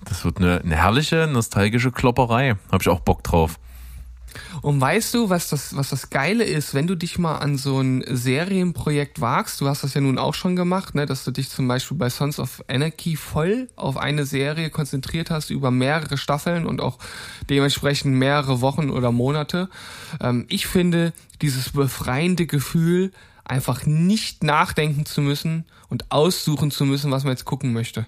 [0.05, 2.55] Das wird eine, eine herrliche, nostalgische Klopperei.
[2.71, 3.59] Hab ich auch Bock drauf.
[4.61, 7.79] Und weißt du, was das, was das Geile ist, wenn du dich mal an so
[7.79, 11.49] ein Serienprojekt wagst, du hast das ja nun auch schon gemacht, ne, dass du dich
[11.49, 16.65] zum Beispiel bei Sons of Anarchy voll auf eine Serie konzentriert hast über mehrere Staffeln
[16.65, 16.99] und auch
[17.49, 19.69] dementsprechend mehrere Wochen oder Monate.
[20.21, 23.11] Ähm, ich finde dieses befreiende Gefühl,
[23.45, 28.07] einfach nicht nachdenken zu müssen und aussuchen zu müssen, was man jetzt gucken möchte.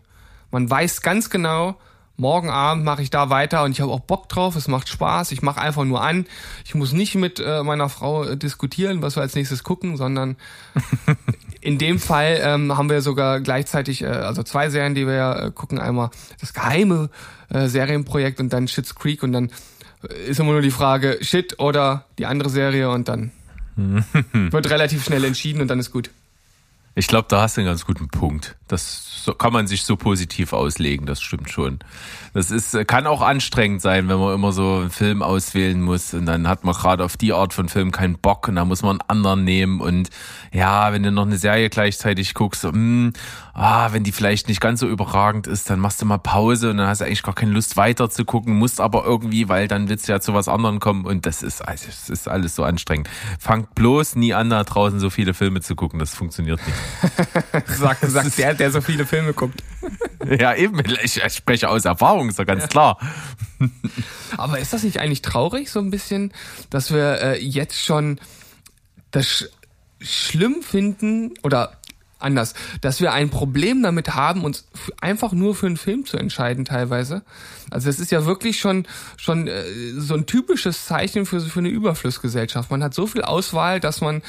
[0.52, 1.78] Man weiß ganz genau,
[2.18, 5.32] morgen Abend mache ich da weiter und ich habe auch Bock drauf, es macht Spaß,
[5.32, 6.26] ich mache einfach nur an.
[6.64, 10.38] Ich muss nicht mit äh, meiner Frau äh, diskutieren, was wir als nächstes gucken, sondern
[11.62, 15.46] in dem Fall ähm, haben wir sogar gleichzeitig, äh, also zwei Serien, die wir ja
[15.46, 17.10] äh, gucken, einmal das geheime
[17.50, 19.52] äh, Serienprojekt und dann Shit's Creek und dann
[20.28, 23.32] ist immer nur die Frage, Shit oder die andere Serie und dann
[23.76, 26.10] wird relativ schnell entschieden und dann ist gut.
[26.98, 28.56] Ich glaube, da hast du einen ganz guten Punkt.
[28.68, 31.80] Das kann man sich so positiv auslegen, das stimmt schon.
[32.34, 36.26] Das ist, kann auch anstrengend sein, wenn man immer so einen Film auswählen muss und
[36.26, 39.00] dann hat man gerade auf die Art von Film keinen Bock und dann muss man
[39.00, 40.10] einen anderen nehmen und
[40.52, 43.14] ja, wenn du noch eine Serie gleichzeitig guckst, mh, hm,
[43.54, 46.78] ah, wenn die vielleicht nicht ganz so überragend ist, dann machst du mal Pause und
[46.78, 49.88] dann hast du eigentlich gar keine Lust weiter zu gucken, musst aber irgendwie, weil dann
[49.88, 52.64] willst du ja zu was anderem kommen und das ist, also, das ist alles so
[52.64, 53.10] anstrengend.
[53.40, 57.68] Fangt bloß nie an, da draußen so viele Filme zu gucken, das funktioniert nicht.
[57.78, 59.64] sagt sagt der, der so viele Filme guckt.
[60.40, 60.82] ja, eben.
[61.04, 62.68] Ich, ich spreche aus Erfahrung, ist ja ganz ja.
[62.68, 63.00] klar.
[64.38, 66.34] Aber ist das nicht eigentlich traurig, so ein bisschen,
[66.70, 68.20] dass wir äh, jetzt schon
[69.12, 69.46] das sch
[70.02, 71.80] schlimm finden oder
[72.20, 74.68] anders, dass wir ein Problem damit haben, uns
[75.00, 77.24] einfach nur für einen Film zu entscheiden teilweise.
[77.72, 78.88] Also es ist ja wirklich schon
[79.18, 79.64] schon äh,
[79.98, 82.70] so ein typisches Zeichen für für eine Überflussgesellschaft.
[82.72, 84.22] Man hat so viel Auswahl, dass man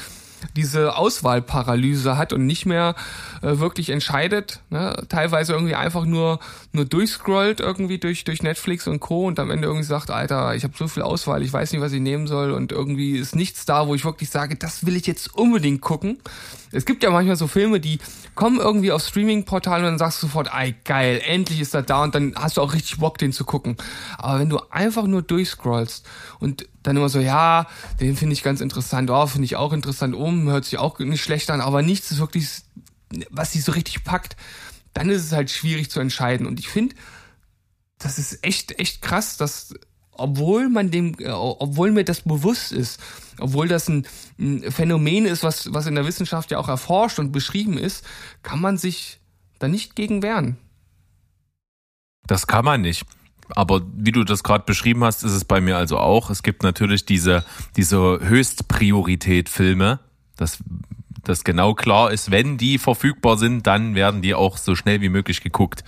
[0.55, 2.95] diese Auswahlparalyse hat und nicht mehr
[3.41, 5.05] äh, wirklich entscheidet, ne?
[5.09, 6.39] teilweise irgendwie einfach nur
[6.71, 10.63] nur durchscrollt irgendwie durch durch Netflix und Co und am Ende irgendwie sagt, Alter, ich
[10.63, 13.65] habe so viel Auswahl, ich weiß nicht, was ich nehmen soll und irgendwie ist nichts
[13.65, 16.19] da, wo ich wirklich sage, das will ich jetzt unbedingt gucken.
[16.71, 17.99] Es gibt ja manchmal so Filme, die
[18.35, 22.03] kommen irgendwie auf Streaming-Portalen und dann sagst du sofort, ey geil, endlich ist er da
[22.03, 23.77] und dann hast du auch richtig Bock, den zu gucken.
[24.17, 26.05] Aber wenn du einfach nur durchscrollst
[26.39, 27.67] und dann immer so, ja,
[27.99, 31.21] den finde ich ganz interessant, oh, finde ich auch interessant, um, hört sich auch nicht
[31.21, 32.47] schlecht an, aber nichts ist wirklich,
[33.29, 34.37] was sie so richtig packt,
[34.93, 36.47] dann ist es halt schwierig zu entscheiden.
[36.47, 36.95] Und ich finde,
[37.99, 39.73] das ist echt, echt krass, dass
[40.11, 43.01] obwohl man dem, äh, obwohl mir das bewusst ist,
[43.37, 44.07] obwohl das ein,
[44.39, 48.05] ein, Phänomen ist, was, was in der Wissenschaft ja auch erforscht und beschrieben ist,
[48.43, 49.19] kann man sich
[49.59, 50.57] da nicht gegen wehren.
[52.25, 53.05] Das kann man nicht.
[53.49, 56.29] Aber wie du das gerade beschrieben hast, ist es bei mir also auch.
[56.29, 57.43] Es gibt natürlich diese,
[57.75, 59.99] diese Höchstpriorität-Filme,
[60.35, 60.59] dass
[61.23, 65.09] das genau klar ist, wenn die verfügbar sind, dann werden die auch so schnell wie
[65.09, 65.83] möglich geguckt.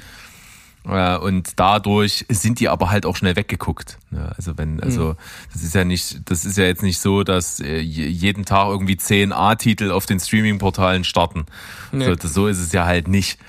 [0.85, 3.97] Äh, und dadurch sind die aber halt auch schnell weggeguckt.
[4.35, 4.83] Also wenn, mhm.
[4.83, 5.15] also
[5.53, 8.97] das ist ja nicht, das ist ja jetzt nicht so, dass äh, jeden Tag irgendwie
[8.97, 11.45] zehn A-Titel auf den Streaming-Portalen starten.
[11.91, 12.05] Nee.
[12.05, 13.39] So, so ist es ja halt nicht.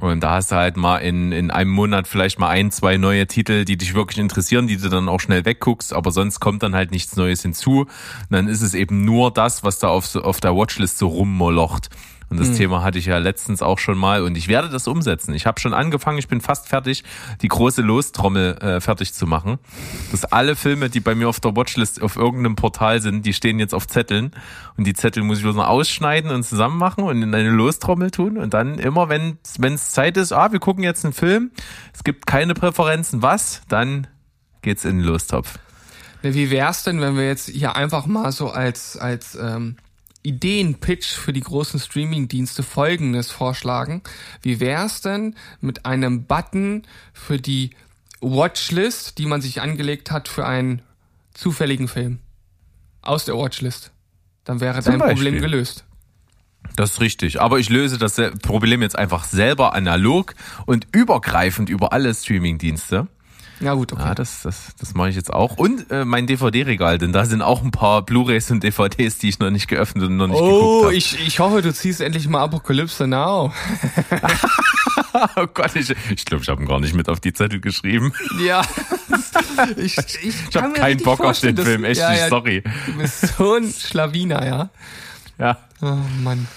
[0.00, 3.26] Und da hast du halt mal in, in einem Monat vielleicht mal ein, zwei neue
[3.26, 6.74] Titel, die dich wirklich interessieren, die du dann auch schnell wegguckst, aber sonst kommt dann
[6.74, 7.80] halt nichts Neues hinzu.
[7.80, 7.88] Und
[8.30, 11.90] dann ist es eben nur das, was da auf, auf der Watchlist so rummolocht.
[12.32, 12.56] Und das mhm.
[12.56, 15.34] Thema hatte ich ja letztens auch schon mal und ich werde das umsetzen.
[15.34, 17.04] Ich habe schon angefangen, ich bin fast fertig,
[17.42, 19.58] die große Lostrommel äh, fertig zu machen.
[20.12, 23.58] Dass alle Filme, die bei mir auf der Watchlist auf irgendeinem Portal sind, die stehen
[23.58, 24.30] jetzt auf Zetteln
[24.78, 28.10] und die Zettel muss ich bloß noch ausschneiden und zusammen machen und in eine Lostrommel
[28.10, 31.50] tun und dann immer, wenn es Zeit ist, ah, wir gucken jetzt einen Film,
[31.92, 34.06] es gibt keine Präferenzen, was, dann
[34.62, 35.58] geht's in den Lostopf.
[36.22, 39.76] Wie wär's denn, wenn wir jetzt hier einfach mal so als als ähm,
[40.22, 44.02] Ideenpitch für die großen Streaming-Dienste folgendes vorschlagen.
[44.40, 47.70] Wie wär's denn mit einem Button für die
[48.20, 50.82] Watchlist, die man sich angelegt hat für einen
[51.34, 52.18] zufälligen Film?
[53.00, 53.90] Aus der Watchlist.
[54.44, 55.14] Dann wäre Zum dein Beispiel.
[55.14, 55.84] Problem gelöst.
[56.76, 57.40] Das ist richtig.
[57.40, 60.34] Aber ich löse das Problem jetzt einfach selber analog
[60.66, 63.08] und übergreifend über alle Streaming-Dienste.
[63.60, 64.02] Ja, gut, okay.
[64.02, 65.56] Ja, das, das, das mache ich jetzt auch.
[65.56, 69.38] Und äh, mein DVD-Regal, denn da sind auch ein paar Blu-Rays und DVDs, die ich
[69.38, 70.94] noch nicht geöffnet und noch nicht oh, geguckt habe.
[70.96, 73.52] Ich, ich hoffe, du ziehst endlich mal Apokalypse Now.
[75.36, 77.60] oh Gott, ich glaube, ich, glaub, ich habe ihn gar nicht mit auf die Zettel
[77.60, 78.12] geschrieben.
[78.44, 78.62] Ja.
[79.76, 82.62] ich ich, ich habe keinen Bock auf den Film, echt ja, ja, sorry.
[82.86, 84.70] Du bist so ein Schlawiner, ja.
[85.38, 85.58] Ja.
[85.80, 86.48] Oh Mann.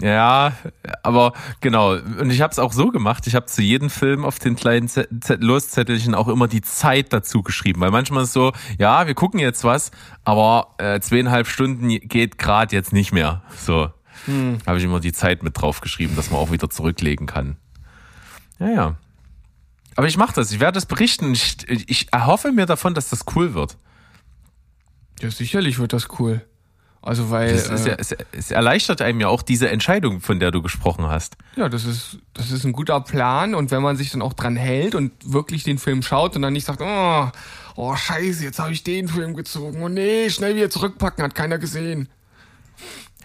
[0.00, 0.54] Ja,
[1.02, 1.92] aber genau.
[1.92, 3.26] Und ich habe es auch so gemacht.
[3.26, 7.12] Ich habe zu jedem Film auf den kleinen Z Z Loszettelchen auch immer die Zeit
[7.12, 7.80] dazu geschrieben.
[7.80, 9.92] Weil manchmal ist so, ja, wir gucken jetzt was,
[10.24, 13.42] aber äh, zweieinhalb Stunden geht gerade jetzt nicht mehr.
[13.56, 13.90] So
[14.24, 14.58] hm.
[14.66, 17.56] habe ich immer die Zeit mit drauf geschrieben, dass man auch wieder zurücklegen kann.
[18.58, 18.96] Ja, ja.
[19.96, 20.50] Aber ich mache das.
[20.50, 21.32] Ich werde das berichten.
[21.32, 23.76] Ich, ich erhoffe mir davon, dass das cool wird.
[25.20, 26.44] Ja, sicherlich wird das cool.
[27.04, 30.40] Also weil das ist ja, äh, es, es erleichtert einem ja auch diese Entscheidung, von
[30.40, 31.36] der du gesprochen hast.
[31.54, 34.56] Ja, das ist das ist ein guter Plan und wenn man sich dann auch dran
[34.56, 37.28] hält und wirklich den Film schaut und dann nicht sagt, oh,
[37.76, 41.34] oh Scheiße, jetzt habe ich den Film gezogen und oh, nee, schnell wieder zurückpacken, hat
[41.34, 42.08] keiner gesehen.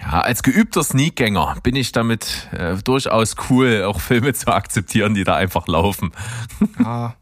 [0.01, 5.23] Ja, als geübter Sneakgänger bin ich damit äh, durchaus cool, auch Filme zu akzeptieren, die
[5.23, 6.11] da einfach laufen.
[6.83, 7.15] Ja.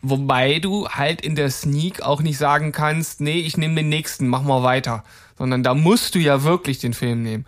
[0.00, 4.28] Wobei du halt in der Sneak auch nicht sagen kannst, nee, ich nehme den nächsten,
[4.28, 5.02] mach mal weiter
[5.38, 7.46] sondern da musst du ja wirklich den Film nehmen.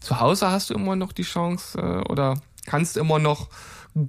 [0.00, 3.48] Zu Hause hast du immer noch die Chance äh, oder kannst immer noch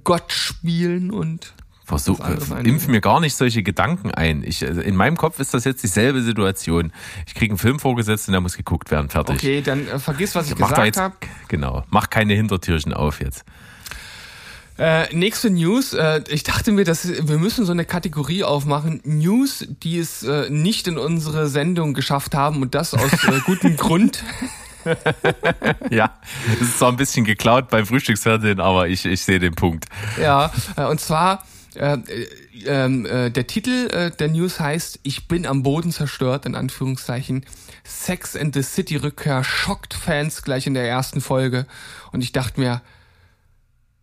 [0.04, 1.54] Gott spielen und
[1.88, 2.20] Versuch,
[2.64, 4.42] impf mir gar nicht solche Gedanken ein.
[4.44, 6.92] Ich, also in meinem Kopf ist das jetzt dieselbe Situation.
[7.26, 9.08] Ich kriege einen Film vorgesetzt und der muss geguckt werden.
[9.08, 9.36] Fertig.
[9.36, 11.14] Okay, dann äh, vergiss, was ich mach gesagt habe.
[11.48, 11.84] Genau.
[11.88, 13.46] Mach keine Hintertürchen auf jetzt.
[14.78, 15.92] Äh, nächste News.
[15.92, 19.00] Äh, ich dachte mir, dass wir müssen so eine Kategorie aufmachen.
[19.04, 23.76] News, die es äh, nicht in unsere Sendung geschafft haben und das aus äh, gutem
[23.76, 24.22] Grund.
[25.90, 26.14] ja,
[26.58, 29.86] das ist zwar ein bisschen geklaut beim Frühstücksfernsehen, aber ich, ich sehe den Punkt.
[30.20, 32.28] Ja, äh, und zwar äh, äh,
[32.66, 37.44] ähm, äh, der Titel der News heißt Ich bin am Boden zerstört, in Anführungszeichen.
[37.84, 41.66] Sex and the City Rückkehr schockt Fans gleich in der ersten Folge.
[42.12, 42.82] Und ich dachte mir,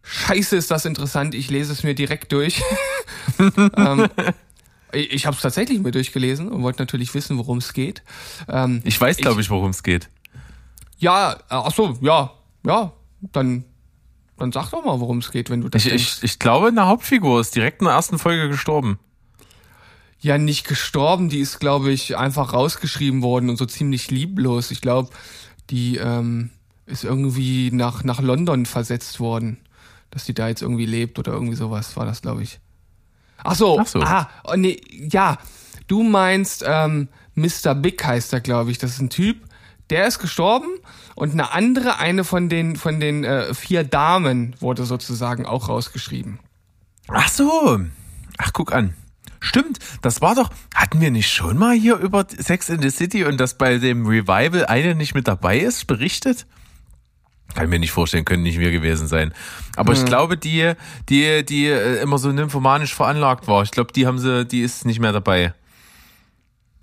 [0.06, 1.34] Scheiße, ist das interessant.
[1.34, 2.62] Ich lese es mir direkt durch.
[3.76, 4.08] ähm,
[4.93, 8.03] ich habe es tatsächlich mir durchgelesen und wollte natürlich wissen, worum es geht.
[8.47, 10.10] Ähm, ich weiß, glaube ich, worum es geht.
[10.99, 12.32] Ja, äh, ach so, ja,
[12.66, 13.66] ja, dann,
[14.38, 16.86] dann sag doch mal, worum es geht, wenn du das ich, ich, ich glaube, eine
[16.86, 18.99] Hauptfigur ist direkt in der ersten Folge gestorben.
[20.20, 24.70] Ja, nicht gestorben, die ist, glaube ich, einfach rausgeschrieben worden und so ziemlich lieblos.
[24.70, 25.10] Ich glaube,
[25.72, 26.51] die ähm,
[26.86, 29.58] ist irgendwie nach, nach London versetzt worden
[30.16, 32.61] dass die da jetzt irgendwie lebt oder irgendwie sowas war das, glaube ich.
[33.43, 34.01] Ach so, Ach so.
[34.01, 35.38] ah, oh, nee, ja,
[35.88, 37.76] du meinst ähm, Mr.
[37.76, 38.78] Big heißt er, glaube ich.
[38.78, 39.43] Das ist ein Typ,
[39.89, 40.70] der ist gestorben
[41.16, 46.39] und eine andere, eine von den von den äh, vier Damen wurde sozusagen auch rausgeschrieben.
[47.09, 47.82] Ach so,
[48.38, 48.93] ach guck an.
[49.41, 53.26] Stimmt, das war doch, hatten wir nicht schon mal hier über Sex in the City
[53.26, 56.47] und dass bei dem Revival eine nicht mit dabei ist, berichtet?
[57.54, 59.34] Kann mir nicht vorstellen, können nicht wir gewesen sein.
[59.76, 60.00] Aber hm.
[60.00, 60.74] ich glaube, die,
[61.08, 64.86] die, die äh, immer so nymphomanisch veranlagt war, ich glaube, die haben sie, die ist
[64.86, 65.54] nicht mehr dabei.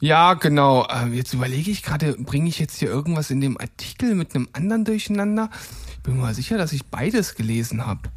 [0.00, 0.88] Ja, genau.
[0.90, 4.48] Ähm, jetzt überlege ich gerade, bringe ich jetzt hier irgendwas in dem Artikel mit einem
[4.52, 5.48] anderen durcheinander?
[5.92, 8.10] Ich bin mir mal sicher, dass ich beides gelesen habe.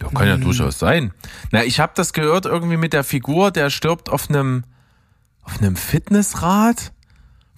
[0.00, 0.42] Ja, kann ja hm.
[0.42, 1.12] durchaus sein.
[1.50, 4.64] Na, ich habe das gehört irgendwie mit der Figur, der stirbt auf einem
[5.42, 6.93] auf einem Fitnessrad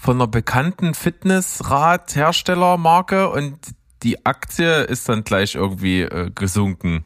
[0.07, 3.59] von einer bekannten Fitnessrad-Herstellermarke und
[4.05, 7.05] die Aktie ist dann gleich irgendwie äh, gesunken.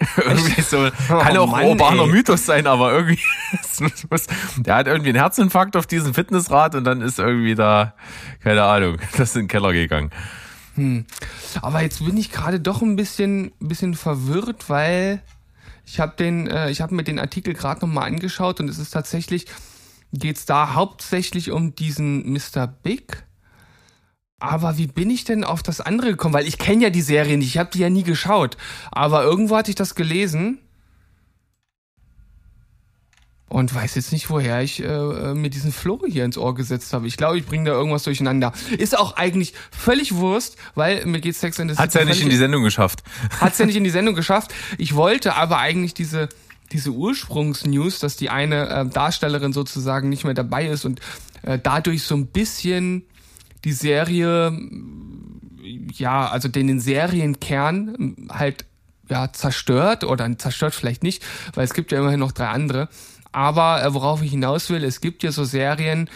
[0.16, 2.08] irgendwie so, kann oh, auch ein urbaner ey.
[2.08, 3.18] Mythos sein, aber irgendwie,
[4.58, 7.94] der hat irgendwie einen Herzinfarkt auf diesem Fitnessrad und dann ist irgendwie da,
[8.44, 10.10] keine Ahnung, das ist in den Keller gegangen.
[10.76, 11.04] Hm.
[11.62, 15.20] Aber jetzt bin ich gerade doch ein bisschen, bisschen verwirrt, weil
[15.84, 18.90] ich habe den, äh, ich habe mir den Artikel gerade nochmal angeschaut und es ist
[18.90, 19.46] tatsächlich,
[20.12, 22.66] geht es da hauptsächlich um diesen Mr.
[22.66, 23.24] Big.
[24.38, 26.34] Aber wie bin ich denn auf das andere gekommen?
[26.34, 28.56] Weil ich kenne ja die Serie nicht, ich habe die ja nie geschaut.
[28.90, 30.58] Aber irgendwo hatte ich das gelesen
[33.52, 36.92] und weiß jetzt nicht, woher ich äh, äh, mir diesen Floh hier ins Ohr gesetzt
[36.94, 37.06] habe.
[37.06, 38.52] Ich glaube, ich bringe da irgendwas durcheinander.
[38.78, 41.82] Ist auch eigentlich völlig Wurst, weil mir geht Sex in the City.
[41.82, 43.02] Hat's ja nicht in die Sendung geschafft.
[43.40, 44.54] Hat's ja nicht in die Sendung geschafft.
[44.78, 46.30] Ich wollte aber eigentlich diese
[46.72, 51.00] diese Ursprungsnews, dass die eine äh, Darstellerin sozusagen nicht mehr dabei ist und
[51.42, 53.04] äh, dadurch so ein bisschen
[53.64, 54.58] die Serie,
[55.94, 58.64] ja, also den, den Serienkern halt
[59.08, 61.22] ja zerstört oder zerstört vielleicht nicht,
[61.54, 62.88] weil es gibt ja immerhin noch drei andere.
[63.30, 66.08] Aber äh, worauf ich hinaus will, es gibt ja so Serien,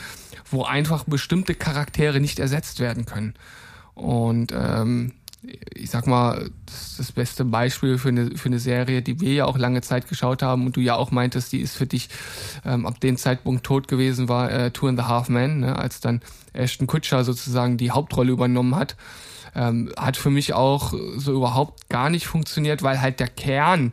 [0.50, 3.34] wo einfach bestimmte Charaktere nicht ersetzt werden können.
[3.94, 5.12] Und ähm,
[5.74, 9.44] ich sag mal, das das beste Beispiel für eine, für eine Serie, die wir ja
[9.44, 12.08] auch lange Zeit geschaut haben und du ja auch meintest, die ist für dich
[12.64, 16.00] ähm, ab dem Zeitpunkt tot gewesen, war äh, Two and a Half Men, ne, als
[16.00, 16.20] dann
[16.52, 18.96] Ashton Kutscher sozusagen die Hauptrolle übernommen hat.
[19.54, 23.92] Ähm, hat für mich auch so überhaupt gar nicht funktioniert, weil halt der Kern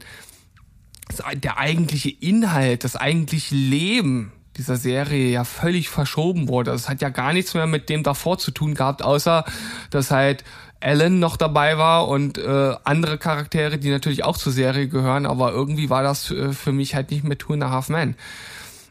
[1.35, 6.71] der eigentliche Inhalt, das eigentliche Leben dieser Serie ja völlig verschoben wurde.
[6.71, 9.45] Das hat ja gar nichts mehr mit dem davor zu tun gehabt, außer
[9.89, 10.43] dass halt
[10.83, 15.51] Alan noch dabei war und äh, andere Charaktere, die natürlich auch zur Serie gehören, aber
[15.51, 18.15] irgendwie war das äh, für mich halt nicht mehr Two and a Half Men.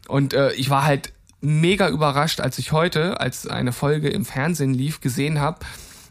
[0.07, 4.73] Und äh, ich war halt mega überrascht, als ich heute, als eine Folge im Fernsehen
[4.73, 5.59] lief, gesehen habe,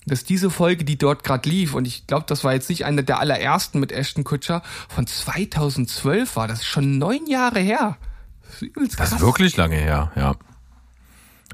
[0.07, 3.05] dass diese Folge, die dort gerade lief, und ich glaube, das war jetzt nicht eine
[3.05, 6.49] der allerersten mit Ashton Kutscher, von 2012 war.
[6.49, 7.97] Das ist schon neun Jahre her.
[8.43, 9.01] Das ist.
[9.01, 10.35] Das ist wirklich lange her, ja.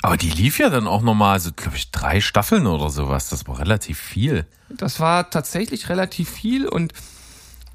[0.03, 3.29] Aber die lief ja dann auch nochmal, so glaube ich, drei Staffeln oder sowas.
[3.29, 4.47] Das war relativ viel.
[4.69, 6.93] Das war tatsächlich relativ viel und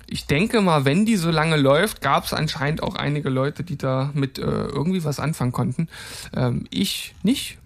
[0.07, 3.77] ich denke mal, wenn die so lange läuft, gab es anscheinend auch einige Leute, die
[3.77, 5.87] da mit äh, irgendwie was anfangen konnten.
[6.35, 7.57] Ähm, ich nicht.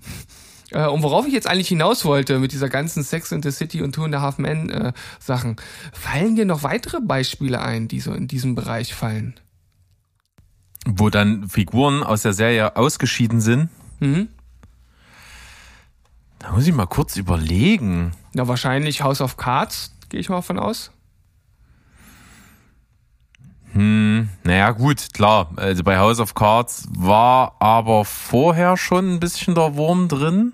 [0.72, 3.82] Äh, und worauf ich jetzt eigentlich hinaus wollte mit dieser ganzen Sex in the City
[3.82, 5.58] und Two and a Half Men äh, Sachen,
[5.91, 9.39] fallen dir noch weitere Beispiele ein, die so in diesem Bereich fallen?
[10.86, 13.70] Wo dann Figuren aus der Serie ausgeschieden sind?
[13.99, 14.30] Mhm.
[16.39, 18.11] Da muss ich mal kurz überlegen.
[18.33, 20.91] Na, wahrscheinlich House of Cards, gehe ich mal von aus.
[23.73, 25.51] Hm, naja, gut, klar.
[25.55, 30.53] Also bei House of Cards war aber vorher schon ein bisschen der Wurm drin.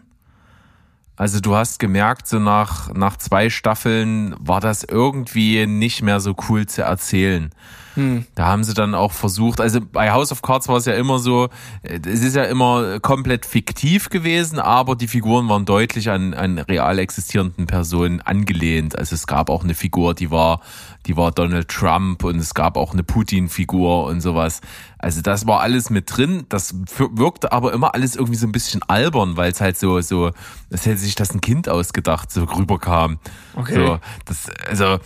[1.15, 6.35] Also du hast gemerkt, so nach, nach zwei Staffeln war das irgendwie nicht mehr so
[6.49, 7.51] cool zu erzählen.
[7.95, 8.25] Hm.
[8.35, 11.19] Da haben sie dann auch versucht, also bei House of Cards war es ja immer
[11.19, 11.49] so,
[11.83, 16.99] es ist ja immer komplett fiktiv gewesen, aber die Figuren waren deutlich an, an real
[16.99, 18.97] existierenden Personen angelehnt.
[18.97, 20.61] Also es gab auch eine Figur, die war,
[21.05, 24.61] die war Donald Trump und es gab auch eine Putin-Figur und sowas.
[24.97, 26.45] Also das war alles mit drin.
[26.49, 30.31] Das wirkte aber immer alles irgendwie so ein bisschen albern, weil es halt so, so,
[30.71, 33.19] als hätte sich das ein Kind ausgedacht, so rüberkam.
[33.55, 33.75] Okay.
[33.75, 34.99] So, das, also,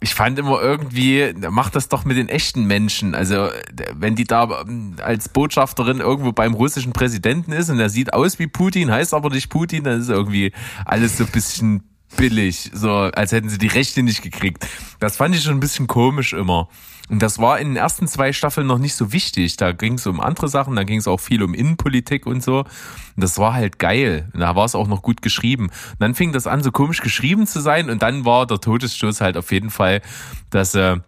[0.00, 3.14] ich fand immer irgendwie, mach das doch mit den echten Menschen.
[3.14, 3.48] Also,
[3.94, 8.38] wenn die da ähm, als Botschafterin irgendwo beim russischen Präsidenten ist und er sieht aus
[8.38, 10.52] wie Putin, heißt aber nicht Putin, dann ist irgendwie
[10.84, 14.66] alles so ein bisschen billig, so als hätten sie die Rechte nicht gekriegt.
[15.00, 16.68] Das fand ich schon ein bisschen komisch immer.
[17.08, 19.56] Und das war in den ersten zwei Staffeln noch nicht so wichtig.
[19.56, 22.60] Da ging es um andere Sachen, da ging es auch viel um Innenpolitik und so.
[22.60, 22.68] Und
[23.16, 24.28] das war halt geil.
[24.34, 25.66] Und da war es auch noch gut geschrieben.
[25.66, 27.88] Und dann fing das an, so komisch geschrieben zu sein.
[27.88, 30.02] Und dann war der Todesstoß halt auf jeden Fall,
[30.50, 30.98] dass äh,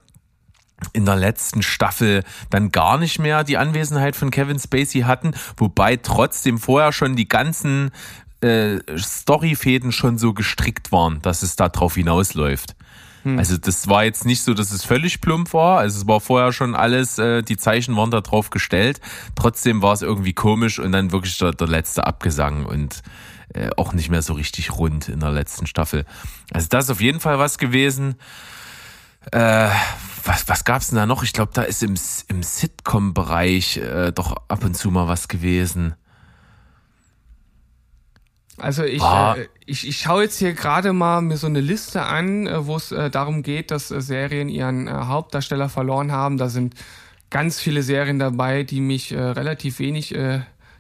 [0.95, 5.97] in der letzten Staffel dann gar nicht mehr die Anwesenheit von Kevin Spacey hatten, wobei
[5.97, 7.91] trotzdem vorher schon die ganzen
[8.41, 12.75] äh, Storyfäden schon so gestrickt waren, dass es da drauf hinausläuft.
[13.23, 13.39] Hm.
[13.39, 15.79] Also das war jetzt nicht so, dass es völlig plump war.
[15.79, 19.01] Also es war vorher schon alles, äh, die Zeichen waren da drauf gestellt.
[19.35, 23.03] Trotzdem war es irgendwie komisch und dann wirklich der, der letzte Abgesang und
[23.55, 26.07] äh, auch nicht mehr so richtig rund in der letzten Staffel.
[26.53, 28.17] Also das ist auf jeden Fall was gewesen.
[29.33, 29.69] Äh,
[30.25, 31.23] was, was gab's denn da noch?
[31.23, 31.95] Ich glaube, da ist im,
[32.29, 35.95] im Sitcom-Bereich äh, doch ab und zu mal was gewesen.
[38.61, 39.35] Also ich, ah.
[39.35, 42.77] äh, ich, ich schaue jetzt hier gerade mal mir so eine Liste an, äh, wo
[42.77, 46.37] es äh, darum geht, dass äh, Serien ihren äh, Hauptdarsteller verloren haben.
[46.37, 46.75] Da sind
[47.31, 50.15] ganz viele Serien dabei, die mich äh, relativ wenig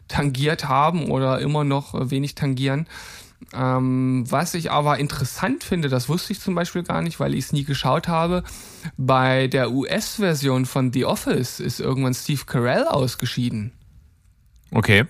[0.09, 2.89] tangiert haben oder immer noch wenig tangieren.
[3.55, 7.45] Ähm, was ich aber interessant finde, das wusste ich zum Beispiel gar nicht, weil ich
[7.45, 8.43] es nie geschaut habe.
[8.97, 13.73] Bei der US-Version von The Office ist irgendwann Steve Carell ausgeschieden.
[14.73, 15.07] Okay.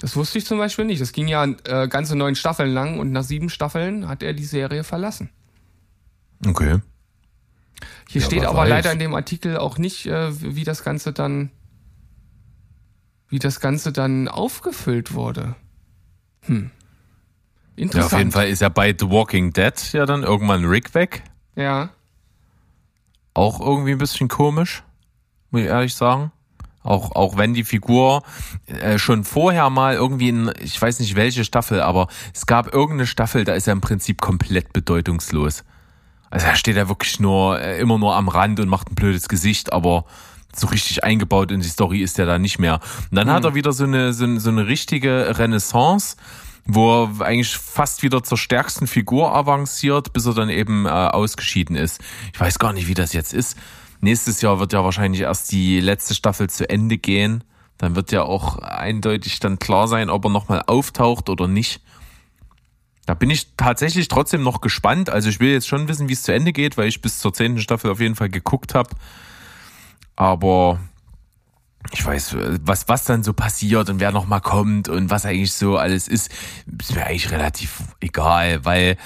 [0.00, 1.00] Das wusste ich zum Beispiel nicht.
[1.00, 4.44] Das ging ja äh, ganze neun Staffeln lang und nach sieben Staffeln hat er die
[4.44, 5.30] Serie verlassen.
[6.46, 6.80] Okay.
[8.08, 11.12] Hier ja, steht aber, aber leider in dem Artikel auch nicht, äh, wie das Ganze
[11.12, 11.50] dann,
[13.28, 15.54] wie das Ganze dann aufgefüllt wurde.
[16.42, 16.70] Hm.
[17.76, 18.10] Interessant.
[18.10, 21.22] Ja, auf jeden Fall ist ja bei The Walking Dead ja dann irgendwann Rick weg.
[21.56, 21.90] Ja.
[23.34, 24.82] Auch irgendwie ein bisschen komisch,
[25.50, 26.32] muss ich ehrlich sagen.
[26.82, 28.22] Auch, auch wenn die Figur
[28.66, 33.06] äh, schon vorher mal irgendwie in, ich weiß nicht welche Staffel, aber es gab irgendeine
[33.06, 35.64] Staffel, da ist er im Prinzip komplett bedeutungslos.
[36.30, 39.28] Also er steht ja wirklich nur, äh, immer nur am Rand und macht ein blödes
[39.28, 40.06] Gesicht, aber
[40.54, 42.80] so richtig eingebaut in die Story ist er da nicht mehr.
[43.10, 43.32] Und dann mhm.
[43.32, 46.16] hat er wieder so eine, so, so eine richtige Renaissance,
[46.64, 51.76] wo er eigentlich fast wieder zur stärksten Figur avanciert, bis er dann eben äh, ausgeschieden
[51.76, 52.00] ist.
[52.32, 53.56] Ich weiß gar nicht, wie das jetzt ist.
[54.00, 57.44] Nächstes Jahr wird ja wahrscheinlich erst die letzte Staffel zu Ende gehen.
[57.76, 61.82] Dann wird ja auch eindeutig dann klar sein, ob er nochmal auftaucht oder nicht.
[63.06, 65.10] Da bin ich tatsächlich trotzdem noch gespannt.
[65.10, 67.32] Also ich will jetzt schon wissen, wie es zu Ende geht, weil ich bis zur
[67.32, 68.90] zehnten Staffel auf jeden Fall geguckt habe.
[70.16, 70.78] Aber
[71.92, 75.76] ich weiß, was, was dann so passiert und wer nochmal kommt und was eigentlich so
[75.76, 76.30] alles ist,
[76.78, 78.96] ist mir eigentlich relativ egal, weil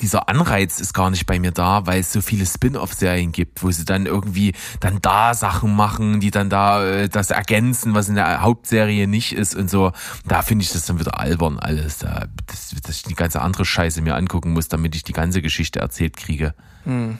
[0.00, 3.70] dieser Anreiz ist gar nicht bei mir da, weil es so viele Spin-off-Serien gibt, wo
[3.70, 8.14] sie dann irgendwie dann da Sachen machen, die dann da äh, das ergänzen, was in
[8.14, 9.92] der Hauptserie nicht ist und so.
[10.26, 13.64] Da finde ich das dann wieder albern alles, da, dass, dass ich die ganze andere
[13.64, 16.54] Scheiße mir angucken muss, damit ich die ganze Geschichte erzählt kriege.
[16.84, 17.18] Hm.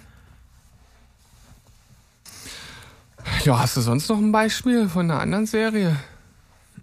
[3.45, 5.97] Ja, hast du sonst noch ein Beispiel von einer anderen Serie?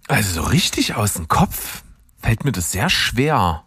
[0.06, 1.82] Also so richtig aus dem Kopf
[2.20, 3.64] fällt mir das sehr schwer.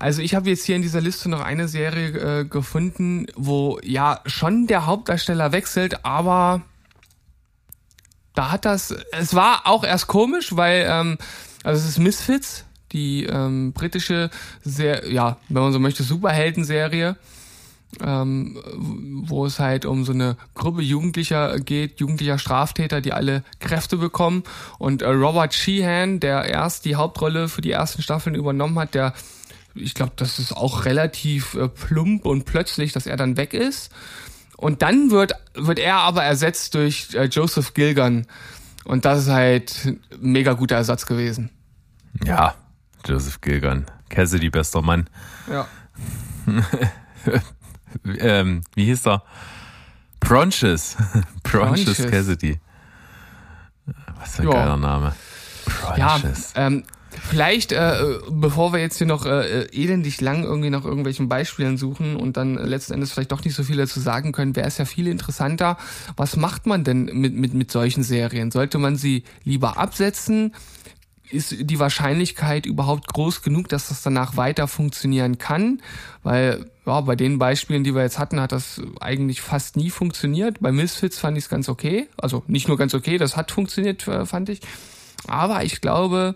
[0.00, 4.20] Also ich habe jetzt hier in dieser Liste noch eine Serie äh, gefunden, wo ja
[4.24, 6.62] schon der Hauptdarsteller wechselt, aber
[8.34, 11.18] da hat das, es war auch erst komisch, weil, ähm,
[11.64, 14.30] also es ist Misfits, die ähm, britische,
[14.62, 17.16] sehr, ja, wenn man so möchte, Superhelden-Serie,
[18.02, 18.58] ähm,
[19.26, 24.44] wo es halt um so eine Gruppe Jugendlicher geht, jugendlicher Straftäter, die alle Kräfte bekommen.
[24.78, 29.12] Und äh, Robert Sheehan, der erst die Hauptrolle für die ersten Staffeln übernommen hat, der
[29.74, 33.90] ich glaube, das ist auch relativ äh, plump und plötzlich, dass er dann weg ist.
[34.56, 38.26] Und dann wird, wird er aber ersetzt durch äh, Joseph Gilgan.
[38.84, 41.50] Und das ist halt ein mega guter Ersatz gewesen.
[42.24, 42.54] Ja,
[43.06, 43.86] Joseph Gilgan.
[44.08, 45.08] Cassidy, bester Mann.
[45.48, 45.66] Ja.
[48.18, 49.22] ähm, wie hieß er?
[50.18, 50.96] Bronches.
[51.42, 52.60] Bronches Cassidy.
[54.18, 54.54] Was für ein ja.
[54.54, 55.14] geiler Name.
[55.64, 56.52] Bronches.
[56.54, 61.28] Ja, ähm, Vielleicht, äh, bevor wir jetzt hier noch äh, elendig lang irgendwie nach irgendwelchen
[61.28, 64.68] Beispielen suchen und dann letzten Endes vielleicht doch nicht so viel dazu sagen können, wäre
[64.68, 65.76] es ja viel interessanter.
[66.16, 68.50] Was macht man denn mit, mit, mit solchen Serien?
[68.50, 70.54] Sollte man sie lieber absetzen?
[71.30, 75.80] Ist die Wahrscheinlichkeit überhaupt groß genug, dass das danach weiter funktionieren kann?
[76.22, 80.58] Weil ja, bei den Beispielen, die wir jetzt hatten, hat das eigentlich fast nie funktioniert.
[80.60, 82.08] Bei Misfits fand ich es ganz okay.
[82.16, 84.60] Also nicht nur ganz okay, das hat funktioniert, äh, fand ich.
[85.28, 86.34] Aber ich glaube,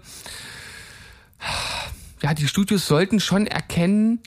[2.23, 4.21] ja, die Studios sollten schon erkennen,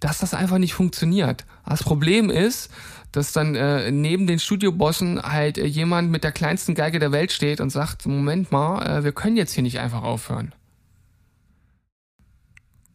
[0.00, 1.44] dass das einfach nicht funktioniert.
[1.64, 2.70] Das Problem ist,
[3.12, 7.30] dass dann äh, neben den Studiobossen halt äh, jemand mit der kleinsten Geige der Welt
[7.30, 10.54] steht und sagt, Moment mal, äh, wir können jetzt hier nicht einfach aufhören.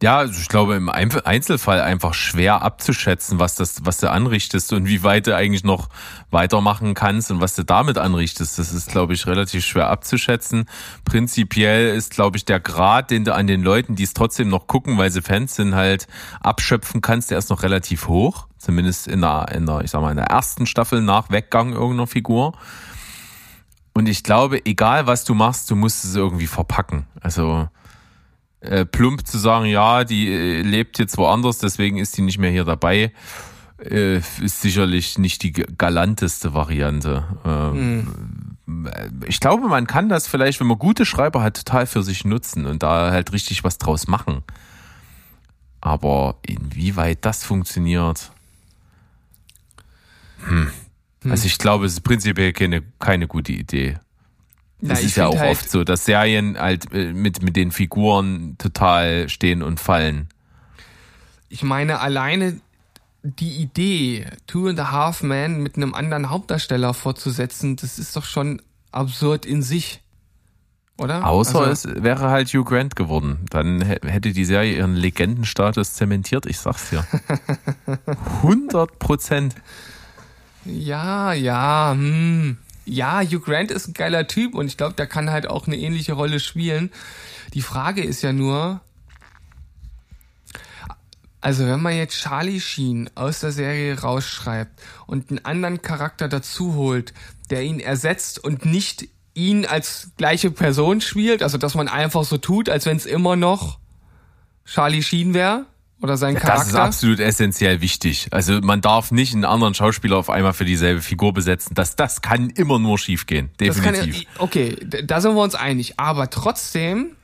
[0.00, 4.86] Ja, also ich glaube im Einzelfall einfach schwer abzuschätzen, was das, was du anrichtest und
[4.86, 5.88] wie weit du eigentlich noch
[6.30, 8.60] weitermachen kannst und was du damit anrichtest.
[8.60, 10.66] Das ist, glaube ich, relativ schwer abzuschätzen.
[11.04, 14.68] Prinzipiell ist, glaube ich, der Grad, den du an den Leuten, die es trotzdem noch
[14.68, 16.06] gucken, weil sie Fans sind, halt
[16.40, 18.46] abschöpfen kannst, der ist noch relativ hoch.
[18.56, 22.06] Zumindest in der, in der, ich sag mal, in der ersten Staffel nach Weggang irgendeiner
[22.06, 22.56] Figur.
[23.94, 27.08] Und ich glaube, egal was du machst, du musst es irgendwie verpacken.
[27.20, 27.68] Also,
[28.60, 32.50] äh, plump zu sagen, ja, die äh, lebt jetzt woanders, deswegen ist die nicht mehr
[32.50, 33.12] hier dabei,
[33.78, 37.24] äh, ist sicherlich nicht die galanteste Variante.
[37.44, 38.06] Ähm,
[38.66, 38.88] mhm.
[39.26, 42.66] Ich glaube, man kann das vielleicht, wenn man gute Schreiber hat, total für sich nutzen
[42.66, 44.42] und da halt richtig was draus machen.
[45.80, 48.30] Aber inwieweit das funktioniert,
[50.46, 50.70] hm.
[51.22, 51.30] hm.
[51.30, 53.98] Also ich glaube, es ist prinzipiell keine, keine gute Idee.
[54.80, 58.56] Das ist ja auch halt oft so, dass Serien halt äh, mit, mit den Figuren
[58.58, 60.28] total stehen und fallen.
[61.48, 62.60] Ich meine, alleine
[63.22, 68.24] die Idee, Two and a Half Men mit einem anderen Hauptdarsteller fortzusetzen, das ist doch
[68.24, 68.62] schon
[68.92, 70.00] absurd in sich.
[70.96, 71.26] Oder?
[71.26, 73.46] Außer also, es wäre halt Hugh Grant geworden.
[73.50, 77.04] Dann hätte die Serie ihren Legendenstatus zementiert, ich sag's dir.
[78.42, 79.54] 100 Prozent.
[80.64, 82.58] Ja, ja, hm
[82.88, 85.76] ja, Hugh Grant ist ein geiler Typ und ich glaube, der kann halt auch eine
[85.76, 86.90] ähnliche Rolle spielen.
[87.54, 88.80] Die Frage ist ja nur,
[91.40, 96.74] also wenn man jetzt Charlie Sheen aus der Serie rausschreibt und einen anderen Charakter dazu
[96.74, 97.14] holt,
[97.50, 102.38] der ihn ersetzt und nicht ihn als gleiche Person spielt, also dass man einfach so
[102.38, 103.78] tut, als wenn es immer noch
[104.64, 105.66] Charlie Sheen wäre
[106.00, 106.64] oder sein ja, Charakter.
[106.64, 108.28] Das ist absolut essentiell wichtig.
[108.30, 111.74] Also man darf nicht einen anderen Schauspieler auf einmal für dieselbe Figur besetzen.
[111.74, 113.50] Das, das kann immer nur schiefgehen.
[113.58, 114.24] Definitiv.
[114.24, 115.94] Kann, okay, da sind wir uns einig.
[115.98, 117.16] Aber trotzdem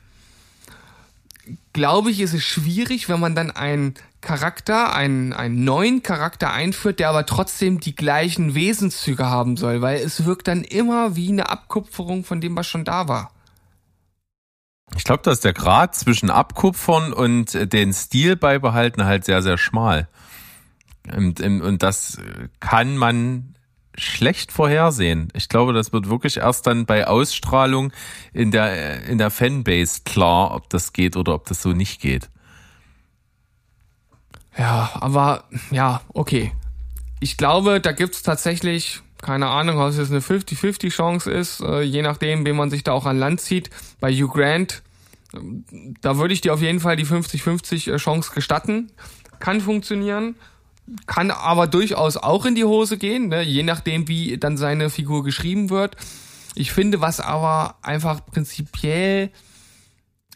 [1.73, 6.99] glaube ich, ist es schwierig, wenn man dann einen Charakter, einen, einen neuen Charakter einführt,
[6.99, 11.51] der aber trotzdem die gleichen Wesenszüge haben soll, weil es wirkt dann immer wie eine
[11.51, 13.34] Abkupferung von dem, was schon da war.
[14.97, 19.59] Ich glaube, dass der Grad zwischen Abkupfern und äh, den Stil beibehalten halt sehr, sehr
[19.59, 20.09] schmal.
[21.13, 22.19] Und, und das
[22.61, 23.55] kann man
[23.97, 25.29] schlecht vorhersehen.
[25.35, 27.93] Ich glaube, das wird wirklich erst dann bei Ausstrahlung
[28.33, 32.31] in der, in der Fanbase klar, ob das geht oder ob das so nicht geht.
[34.57, 36.53] Ja, aber ja, okay.
[37.21, 42.03] Ich glaube, da gibt's tatsächlich, keine Ahnung, es jetzt eine 50-50 Chance ist, äh, je
[42.03, 43.71] nachdem, wen man sich da auch an Land zieht.
[43.99, 44.83] Bei Hugh Grant,
[46.03, 48.93] da würde ich dir auf jeden Fall die 50-50 äh, Chance gestatten.
[49.41, 50.37] Kann funktionieren,
[51.07, 53.43] kann aber durchaus auch in die Hose gehen, ne?
[53.43, 55.97] je nachdem, wie dann seine Figur geschrieben wird.
[56.55, 59.31] Ich finde, was aber einfach prinzipiell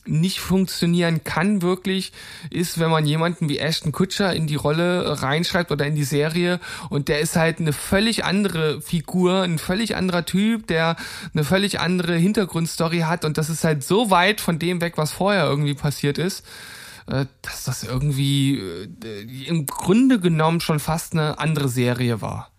[0.08, 2.12] nicht funktionieren kann wirklich,
[2.50, 6.60] ist, wenn man jemanden wie Ashton Kutcher in die Rolle reinschreibt oder in die Serie
[6.90, 10.96] und der ist halt eine völlig andere Figur, ein völlig anderer Typ, der
[11.34, 15.12] eine völlig andere Hintergrundstory hat und das ist halt so weit von dem weg, was
[15.12, 16.44] vorher irgendwie passiert ist,
[17.06, 22.50] äh, dass das irgendwie äh, im Grunde genommen schon fast eine andere Serie war.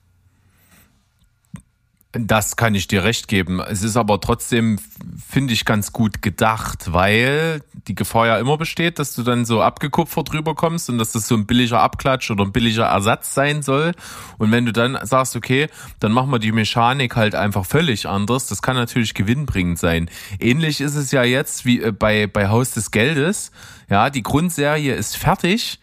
[2.12, 3.60] Das kann ich dir recht geben.
[3.60, 4.80] Es ist aber trotzdem,
[5.28, 9.62] finde ich, ganz gut gedacht, weil die Gefahr ja immer besteht, dass du dann so
[9.62, 13.92] abgekupfert rüberkommst und dass das so ein billiger Abklatsch oder ein billiger Ersatz sein soll.
[14.40, 15.68] Und wenn du dann sagst, okay,
[16.00, 20.10] dann machen wir die Mechanik halt einfach völlig anders, das kann natürlich gewinnbringend sein.
[20.40, 23.52] Ähnlich ist es ja jetzt wie äh, bei, bei Haus des Geldes.
[23.88, 25.80] Ja, die Grundserie ist fertig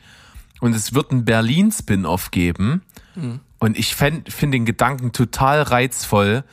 [0.61, 2.83] und es wird ein Berlin-Spin-Off geben.
[3.15, 3.41] Mhm.
[3.59, 6.45] Und ich finde den Gedanken total reizvoll,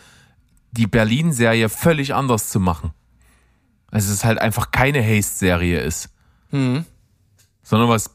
[0.71, 2.91] die Berlin-Serie völlig anders zu machen.
[3.91, 6.09] Also es ist halt einfach keine Haste-Serie ist.
[6.51, 6.85] Mhm.
[7.61, 8.11] Sondern was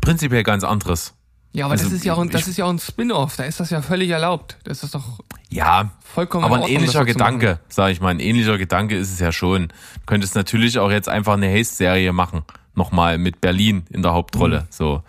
[0.00, 1.14] prinzipiell ganz anderes.
[1.52, 3.44] Ja, aber also, das ist ja auch ein, das ist ja auch ein Spin-off, da
[3.44, 4.58] ist das ja völlig erlaubt.
[4.64, 8.58] Das ist doch ja vollkommen Aber ein Ordnung, ähnlicher Gedanke, sage ich mal, ein ähnlicher
[8.58, 9.68] Gedanke ist es ja schon.
[9.68, 12.42] Du könntest natürlich auch jetzt einfach eine Haste-Serie machen,
[12.74, 14.62] nochmal mit Berlin in der Hauptrolle.
[14.62, 14.66] Mhm.
[14.70, 15.02] So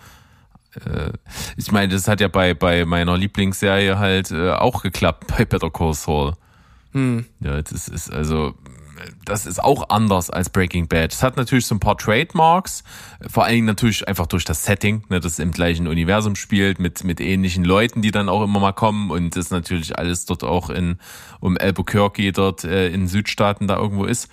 [0.85, 1.11] äh,
[1.55, 5.69] ich meine, das hat ja bei, bei meiner Lieblingsserie halt äh, auch geklappt, bei Better
[5.69, 6.33] Call Saul.
[6.93, 7.25] Hm.
[7.39, 8.55] Ja, das ist also,
[9.25, 11.13] das ist auch anders als Breaking Bad.
[11.13, 12.83] Es hat natürlich so ein paar Trademarks,
[13.27, 17.03] vor allen Dingen natürlich einfach durch das Setting, ne, das im gleichen Universum spielt, mit,
[17.03, 20.69] mit ähnlichen Leuten, die dann auch immer mal kommen und das natürlich alles dort auch
[20.69, 20.97] in,
[21.39, 24.29] um Albuquerque dort äh, in Südstaaten da irgendwo ist.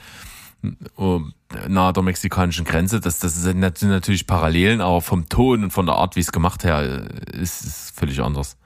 [1.68, 3.00] Nahe der mexikanischen Grenze.
[3.00, 6.64] Das, das sind natürlich Parallelen, aber vom Ton und von der Art, wie es gemacht
[6.64, 8.56] her, ist es völlig anders.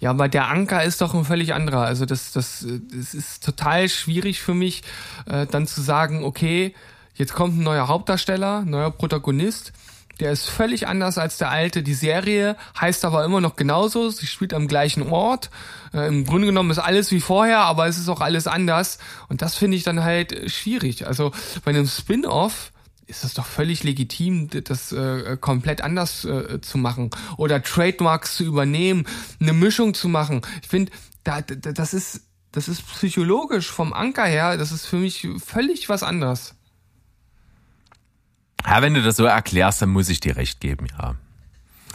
[0.00, 1.82] Ja, aber der Anker ist doch ein völlig anderer.
[1.82, 4.82] Also das, das, das ist total schwierig für mich,
[5.26, 6.74] äh, dann zu sagen, okay,
[7.14, 9.72] jetzt kommt ein neuer Hauptdarsteller, neuer Protagonist
[10.20, 11.82] der ist völlig anders als der alte.
[11.82, 14.10] Die Serie heißt aber immer noch genauso.
[14.10, 15.50] Sie spielt am gleichen Ort.
[15.92, 18.98] Äh, Im Grunde genommen ist alles wie vorher, aber es ist auch alles anders.
[19.28, 21.06] Und das finde ich dann halt schwierig.
[21.06, 21.32] Also
[21.64, 22.72] bei einem Spin-off
[23.06, 28.44] ist es doch völlig legitim, das äh, komplett anders äh, zu machen oder Trademarks zu
[28.44, 29.06] übernehmen,
[29.40, 30.42] eine Mischung zu machen.
[30.62, 30.92] Ich finde,
[31.24, 35.88] da, da, das ist das ist psychologisch vom Anker her, das ist für mich völlig
[35.88, 36.54] was anderes.
[38.66, 41.14] Ja, wenn du das so erklärst, dann muss ich dir recht geben, ja.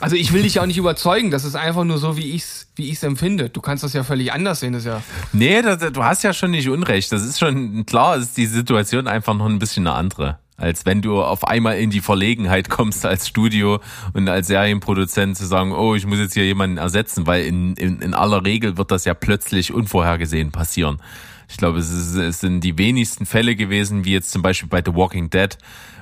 [0.01, 2.67] Also ich will dich ja auch nicht überzeugen, das ist einfach nur so, wie ich's,
[2.75, 3.49] wie ich's empfinde.
[3.49, 5.01] Du kannst das ja völlig anders sehen, das ja.
[5.31, 7.11] Nee, das, du hast ja schon nicht Unrecht.
[7.11, 10.39] Das ist schon klar, ist die Situation einfach noch ein bisschen eine andere.
[10.57, 13.79] Als wenn du auf einmal in die Verlegenheit kommst als Studio
[14.13, 18.01] und als Serienproduzent zu sagen, oh, ich muss jetzt hier jemanden ersetzen, weil in, in,
[18.01, 21.01] in aller Regel wird das ja plötzlich unvorhergesehen passieren.
[21.49, 24.81] Ich glaube, es, ist, es sind die wenigsten Fälle gewesen, wie jetzt zum Beispiel bei
[24.83, 25.57] The Walking Dead,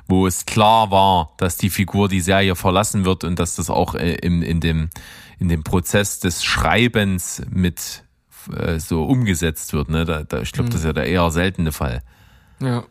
[0.07, 3.95] wo es klar war, dass die Figur die Serie verlassen wird und dass das auch
[3.95, 4.89] äh, in, in, dem,
[5.39, 8.03] in dem Prozess des Schreibens mit
[8.55, 9.89] äh, so umgesetzt wird.
[9.89, 10.05] Ne?
[10.05, 10.71] Da, da, ich glaube, mhm.
[10.71, 12.01] das ist ja der eher seltene Fall.
[12.59, 12.83] Ja.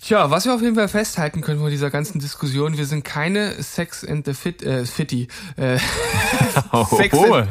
[0.00, 3.62] Tja, was wir auf jeden Fall festhalten können von dieser ganzen Diskussion, wir sind keine
[3.62, 5.28] Sex and the Fit, äh, Fitty.
[5.56, 5.78] Äh,
[6.90, 7.48] Sex, and,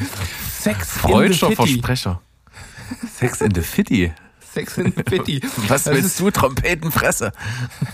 [0.60, 1.56] Sex in the Fitty.
[1.56, 2.22] Versprecher.
[3.08, 4.12] Sex in the City.
[4.54, 5.42] Sex in the City.
[5.68, 7.32] Was das willst du, Trompetenfresse?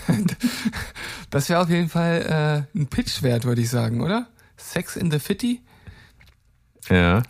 [1.30, 4.26] das wäre auf jeden Fall äh, ein Pitch wert, würde ich sagen, oder?
[4.56, 5.60] Sex in the City?
[6.88, 7.22] Ja.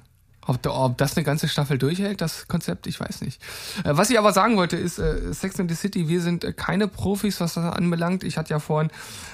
[0.49, 3.43] Ob, ob, das eine ganze Staffel durchhält, das Konzept, ich weiß nicht.
[3.83, 6.53] Äh, was ich aber sagen wollte, ist, äh, Sex in the City, wir sind äh,
[6.53, 8.23] keine Profis, was das anbelangt.
[8.23, 8.91] Ich hatte ja vorhin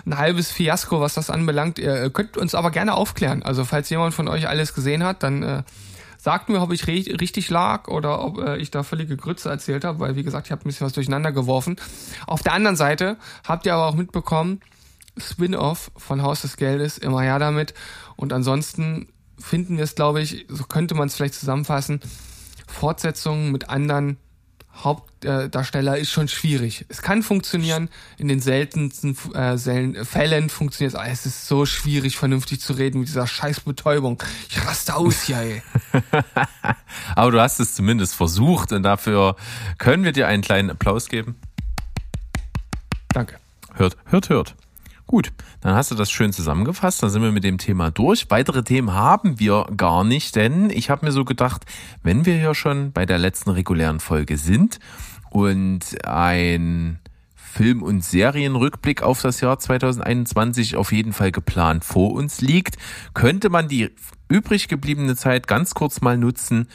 [0.06, 1.78] ein halbes Fiasko, was das anbelangt.
[1.78, 3.42] Ihr könnt uns aber gerne aufklären.
[3.42, 5.62] Also falls jemand von euch alles gesehen hat, dann äh,
[6.22, 9.98] sagt mir, ob ich richtig lag oder ob äh, ich da völlige Grütze erzählt habe,
[9.98, 11.74] weil wie gesagt, ich habe ein bisschen was durcheinander geworfen.
[12.28, 14.60] Auf der anderen Seite habt ihr aber auch mitbekommen,
[15.16, 17.74] Spin-off von Haus des Geldes, immer her damit.
[18.14, 22.00] Und ansonsten finden wir es, glaube ich, so könnte man es vielleicht zusammenfassen,
[22.68, 24.16] Fortsetzungen mit anderen
[24.74, 26.86] Hauptdarsteller ist schon schwierig.
[26.88, 29.56] Es kann funktionieren, in den seltensten äh,
[30.04, 30.98] Fällen funktioniert es.
[30.98, 34.22] Ah, es ist so schwierig, vernünftig zu reden mit dieser scheiß Betäubung.
[34.48, 35.62] Ich raste aus hier, ey.
[37.14, 39.36] Aber du hast es zumindest versucht und dafür
[39.78, 41.36] können wir dir einen kleinen Applaus geben.
[43.08, 43.38] Danke.
[43.74, 44.54] Hört, hört, hört.
[45.12, 48.30] Gut, dann hast du das schön zusammengefasst, dann sind wir mit dem Thema durch.
[48.30, 51.66] Weitere Themen haben wir gar nicht, denn ich habe mir so gedacht,
[52.02, 54.78] wenn wir hier schon bei der letzten regulären Folge sind
[55.28, 56.98] und ein
[57.34, 62.78] Film- und Serienrückblick auf das Jahr 2021 auf jeden Fall geplant vor uns liegt,
[63.12, 63.90] könnte man die
[64.30, 66.68] übrig gebliebene Zeit ganz kurz mal nutzen,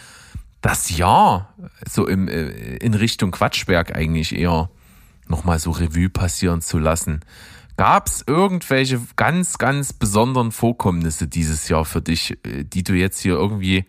[0.62, 1.56] das Jahr
[1.90, 4.70] so im, äh, in Richtung Quatschberg eigentlich eher
[5.28, 7.22] nochmal so Revue passieren zu lassen.
[7.78, 13.20] Gab es irgendwelche ganz, ganz besonderen Vorkommnisse dieses Jahr für dich, äh, die du jetzt
[13.20, 13.86] hier irgendwie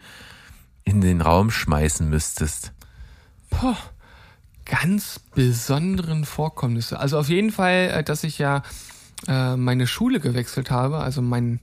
[0.85, 2.73] in den Raum schmeißen müsstest?
[3.49, 3.77] Poh,
[4.67, 6.99] ganz besonderen Vorkommnisse.
[6.99, 8.63] Also auf jeden Fall, äh, dass ich ja
[9.27, 11.61] äh, meine Schule gewechselt habe, also mein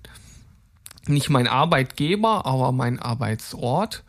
[1.08, 4.04] nicht mein Arbeitgeber, aber mein Arbeitsort.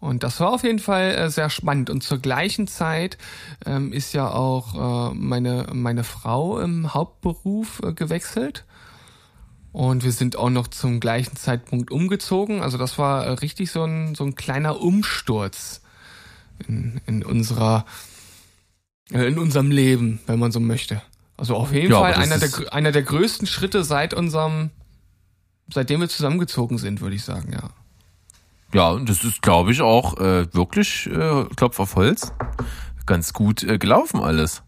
[0.00, 1.90] Und das war auf jeden Fall äh, sehr spannend.
[1.90, 3.18] Und zur gleichen Zeit
[3.66, 8.64] ähm, ist ja auch äh, meine, meine Frau im Hauptberuf äh, gewechselt.
[9.72, 12.62] Und wir sind auch noch zum gleichen Zeitpunkt umgezogen.
[12.62, 15.82] Also das war äh, richtig so ein, so ein kleiner Umsturz
[16.66, 17.84] in, in unserer,
[19.12, 21.02] äh, in unserem Leben, wenn man so möchte.
[21.36, 24.70] Also auf jeden ja, Fall einer der, einer der größten Schritte seit unserem,
[25.72, 27.70] seitdem wir zusammengezogen sind, würde ich sagen, ja.
[28.72, 32.32] Ja, und das ist, glaube ich, auch äh, wirklich, äh, Klopf auf Holz,
[33.06, 34.62] ganz gut äh, gelaufen alles.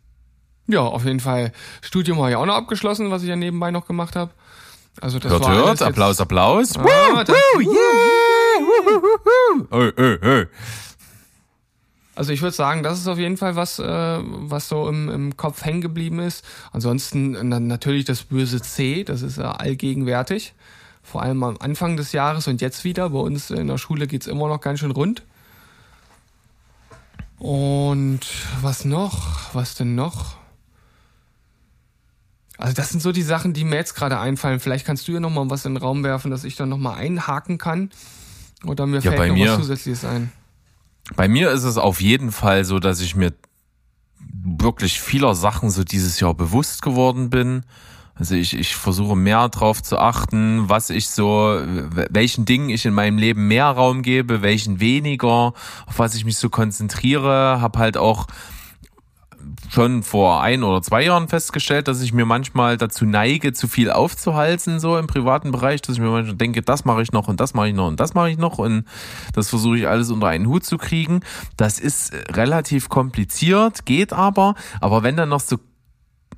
[0.66, 1.52] Ja, auf jeden Fall.
[1.82, 4.30] Studium habe ich auch noch abgeschlossen, was ich ja nebenbei noch gemacht habe.
[5.00, 6.20] Also das hört, war hört, Applaus, jetzt...
[6.22, 6.76] Applaus.
[6.76, 7.80] Ah, woo, woo, yeah.
[9.70, 10.46] Hey, hey, hey.
[12.14, 15.36] Also ich würde sagen, das ist auf jeden Fall was, äh, was so im, im
[15.36, 16.44] Kopf hängen geblieben ist.
[16.72, 20.54] Ansonsten na, natürlich das böse C, das ist ja allgegenwärtig
[21.10, 23.10] vor allem am Anfang des Jahres und jetzt wieder.
[23.10, 25.22] Bei uns in der Schule geht es immer noch ganz schön rund.
[27.38, 28.20] Und
[28.60, 29.54] was noch?
[29.54, 30.36] Was denn noch?
[32.58, 34.60] Also das sind so die Sachen, die mir jetzt gerade einfallen.
[34.60, 36.78] Vielleicht kannst du ja noch mal was in den Raum werfen, dass ich dann noch
[36.78, 37.90] mal einhaken kann.
[38.64, 40.30] Oder mir ja, fällt noch mir, was Zusätzliches ein.
[41.16, 43.32] Bei mir ist es auf jeden Fall so, dass ich mir
[44.18, 47.64] wirklich vieler Sachen so dieses Jahr bewusst geworden bin
[48.20, 51.58] also ich, ich versuche mehr drauf zu achten, was ich so,
[52.10, 55.54] welchen Dingen ich in meinem Leben mehr Raum gebe, welchen weniger,
[55.86, 58.26] auf was ich mich so konzentriere, habe halt auch
[59.70, 63.90] schon vor ein oder zwei Jahren festgestellt, dass ich mir manchmal dazu neige, zu viel
[63.90, 67.40] aufzuhalten, so im privaten Bereich, dass ich mir manchmal denke, das mache ich noch und
[67.40, 68.84] das mache ich noch und das mache ich noch und
[69.32, 71.20] das versuche ich alles unter einen Hut zu kriegen.
[71.56, 75.56] Das ist relativ kompliziert, geht aber, aber wenn dann noch so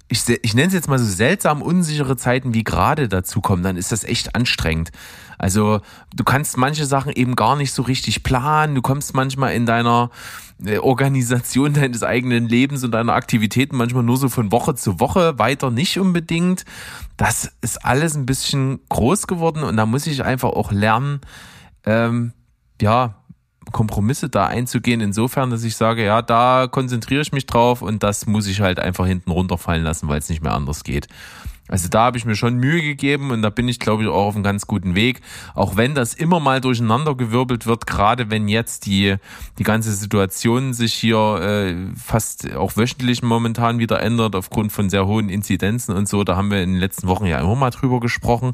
[0.09, 3.77] ich, ich nenne es jetzt mal so seltsam unsichere Zeiten wie gerade dazu kommen, dann
[3.77, 4.91] ist das echt anstrengend.
[5.39, 5.81] Also
[6.15, 8.75] du kannst manche Sachen eben gar nicht so richtig planen.
[8.75, 10.11] Du kommst manchmal in deiner
[10.65, 15.39] äh, Organisation deines eigenen Lebens und deiner Aktivitäten manchmal nur so von Woche zu Woche,
[15.39, 16.65] weiter nicht unbedingt.
[17.17, 21.21] Das ist alles ein bisschen groß geworden und da muss ich einfach auch lernen,
[21.85, 22.33] ähm,
[22.81, 23.22] ja,
[23.71, 28.27] Kompromisse da einzugehen, insofern, dass ich sage, ja, da konzentriere ich mich drauf und das
[28.27, 31.09] muss ich halt einfach hinten runterfallen lassen, weil es nicht mehr anders geht.
[31.69, 34.27] Also da habe ich mir schon Mühe gegeben und da bin ich, glaube ich, auch
[34.27, 35.21] auf einem ganz guten Weg.
[35.55, 39.17] Auch wenn das immer mal durcheinandergewirbelt wird, gerade wenn jetzt die,
[39.59, 45.07] die ganze Situation sich hier äh, fast auch wöchentlich momentan wieder ändert, aufgrund von sehr
[45.07, 46.25] hohen Inzidenzen und so.
[46.25, 48.53] Da haben wir in den letzten Wochen ja immer mal drüber gesprochen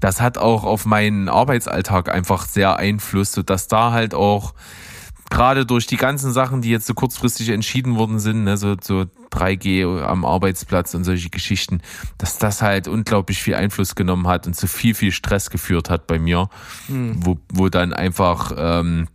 [0.00, 4.54] das hat auch auf meinen Arbeitsalltag einfach sehr Einfluss, sodass da halt auch
[5.30, 9.06] gerade durch die ganzen Sachen, die jetzt so kurzfristig entschieden worden sind, ne, so, so
[9.32, 11.80] 3G am Arbeitsplatz und solche Geschichten,
[12.18, 16.06] dass das halt unglaublich viel Einfluss genommen hat und zu viel, viel Stress geführt hat
[16.06, 16.48] bei mir,
[16.88, 17.24] mhm.
[17.24, 19.08] wo, wo dann einfach ähm,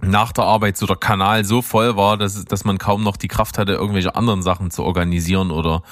[0.00, 3.28] nach der Arbeit so der Kanal so voll war, dass, dass man kaum noch die
[3.28, 5.82] Kraft hatte, irgendwelche anderen Sachen zu organisieren oder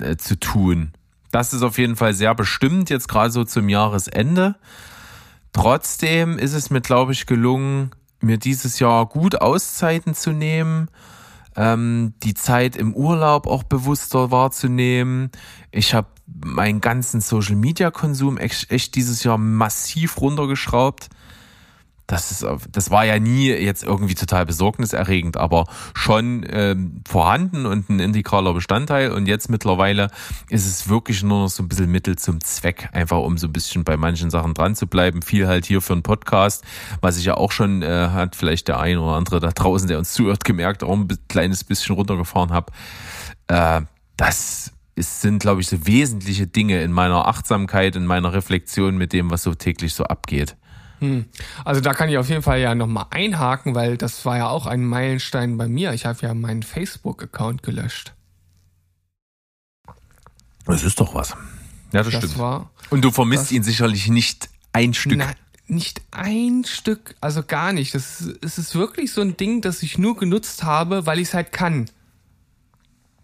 [0.00, 0.92] äh, zu tun.
[1.34, 4.54] Das ist auf jeden Fall sehr bestimmt, jetzt gerade so zum Jahresende.
[5.52, 10.90] Trotzdem ist es mir, glaube ich, gelungen, mir dieses Jahr gut Auszeiten zu nehmen,
[11.56, 15.32] ähm, die Zeit im Urlaub auch bewusster wahrzunehmen.
[15.72, 21.08] Ich habe meinen ganzen Social-Media-Konsum echt, echt dieses Jahr massiv runtergeschraubt
[22.06, 27.88] das ist, das war ja nie jetzt irgendwie total besorgniserregend, aber schon ähm, vorhanden und
[27.88, 29.10] ein integraler Bestandteil.
[29.10, 30.10] Und jetzt mittlerweile
[30.50, 33.52] ist es wirklich nur noch so ein bisschen Mittel zum Zweck, einfach um so ein
[33.52, 35.22] bisschen bei manchen Sachen dran zu bleiben.
[35.22, 36.62] Viel halt hier für einen Podcast,
[37.00, 39.98] was ich ja auch schon äh, hat vielleicht der ein oder andere da draußen, der
[39.98, 42.72] uns zuhört, gemerkt, auch ein kleines bisschen runtergefahren habe.
[43.48, 43.80] Äh,
[44.16, 49.12] das es sind, glaube ich, so wesentliche Dinge in meiner Achtsamkeit, in meiner Reflexion mit
[49.12, 50.56] dem, was so täglich so abgeht.
[51.04, 51.24] Hm.
[51.64, 54.66] Also da kann ich auf jeden Fall ja nochmal einhaken, weil das war ja auch
[54.66, 55.92] ein Meilenstein bei mir.
[55.92, 58.12] Ich habe ja meinen Facebook-Account gelöscht.
[60.66, 61.30] Das ist doch was.
[61.92, 62.38] Ja, das, das stimmt.
[62.38, 65.18] War, Und du vermisst ihn sicherlich nicht ein Stück.
[65.18, 65.34] Nein,
[65.66, 67.94] nicht ein Stück, also gar nicht.
[67.94, 71.28] Das ist, es ist wirklich so ein Ding, das ich nur genutzt habe, weil ich
[71.28, 71.90] es halt kann.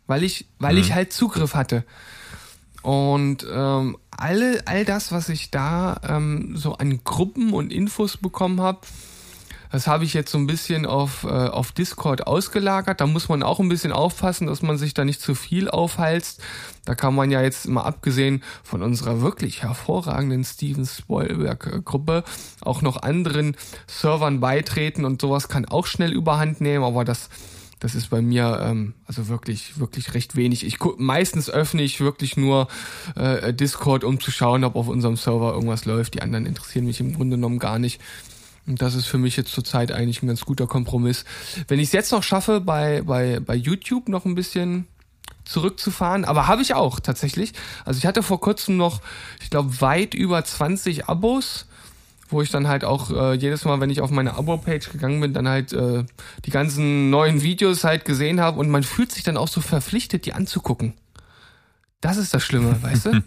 [0.07, 0.83] Weil ich, weil hm.
[0.83, 1.85] ich halt Zugriff hatte.
[2.83, 8.61] Und ähm, alle, all das, was ich da ähm, so an Gruppen und Infos bekommen
[8.61, 8.81] habe,
[9.72, 13.01] das habe ich jetzt so ein bisschen auf, äh, auf Discord ausgelagert.
[13.01, 16.43] Da muss man auch ein bisschen aufpassen, dass man sich da nicht zu viel aufhalst.
[16.85, 22.24] Da kann man ja jetzt mal abgesehen von unserer wirklich hervorragenden Steven Spielberg-Gruppe
[22.61, 23.57] auch noch anderen
[23.87, 27.28] Servern beitreten und sowas kann auch schnell überhand nehmen, aber das
[27.81, 30.64] das ist bei mir ähm, also wirklich, wirklich recht wenig.
[30.64, 32.68] Ich meistens öffne ich wirklich nur
[33.16, 36.14] äh, Discord, um zu schauen, ob auf unserem Server irgendwas läuft.
[36.14, 38.01] Die anderen interessieren mich im Grunde genommen gar nicht.
[38.66, 41.24] Und das ist für mich jetzt zurzeit eigentlich ein ganz guter Kompromiss.
[41.68, 44.87] Wenn ich es jetzt noch schaffe, bei, bei, bei YouTube noch ein bisschen
[45.45, 47.55] zurückzufahren, aber habe ich auch tatsächlich.
[47.87, 49.01] Also ich hatte vor kurzem noch,
[49.43, 51.66] ich glaube, weit über 20 Abos
[52.31, 55.33] wo ich dann halt auch äh, jedes Mal, wenn ich auf meine Abo-Page gegangen bin,
[55.33, 56.05] dann halt äh,
[56.45, 60.26] die ganzen neuen Videos halt gesehen habe und man fühlt sich dann auch so verpflichtet,
[60.26, 60.95] die anzugucken.
[62.01, 63.22] Das ist das Schlimme, weißt du?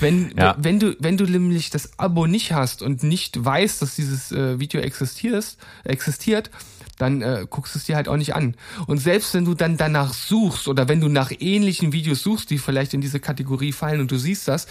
[0.00, 0.56] Wenn, ja.
[0.58, 4.58] wenn du, wenn du nämlich das Abo nicht hast und nicht weißt, dass dieses äh,
[4.58, 6.50] Video existiert, existiert,
[6.98, 8.54] dann äh, guckst du es dir halt auch nicht an.
[8.86, 12.58] Und selbst wenn du dann danach suchst oder wenn du nach ähnlichen Videos suchst, die
[12.58, 14.66] vielleicht in diese Kategorie fallen und du siehst das,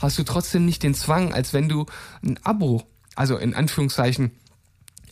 [0.00, 1.86] hast du trotzdem nicht den Zwang, als wenn du
[2.22, 2.84] ein Abo
[3.14, 4.32] also in Anführungszeichen,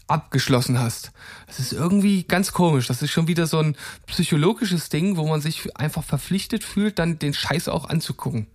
[0.09, 1.13] abgeschlossen hast.
[1.47, 2.87] Das ist irgendwie ganz komisch.
[2.87, 3.77] Das ist schon wieder so ein
[4.07, 8.47] psychologisches Ding, wo man sich einfach verpflichtet fühlt, dann den Scheiß auch anzugucken.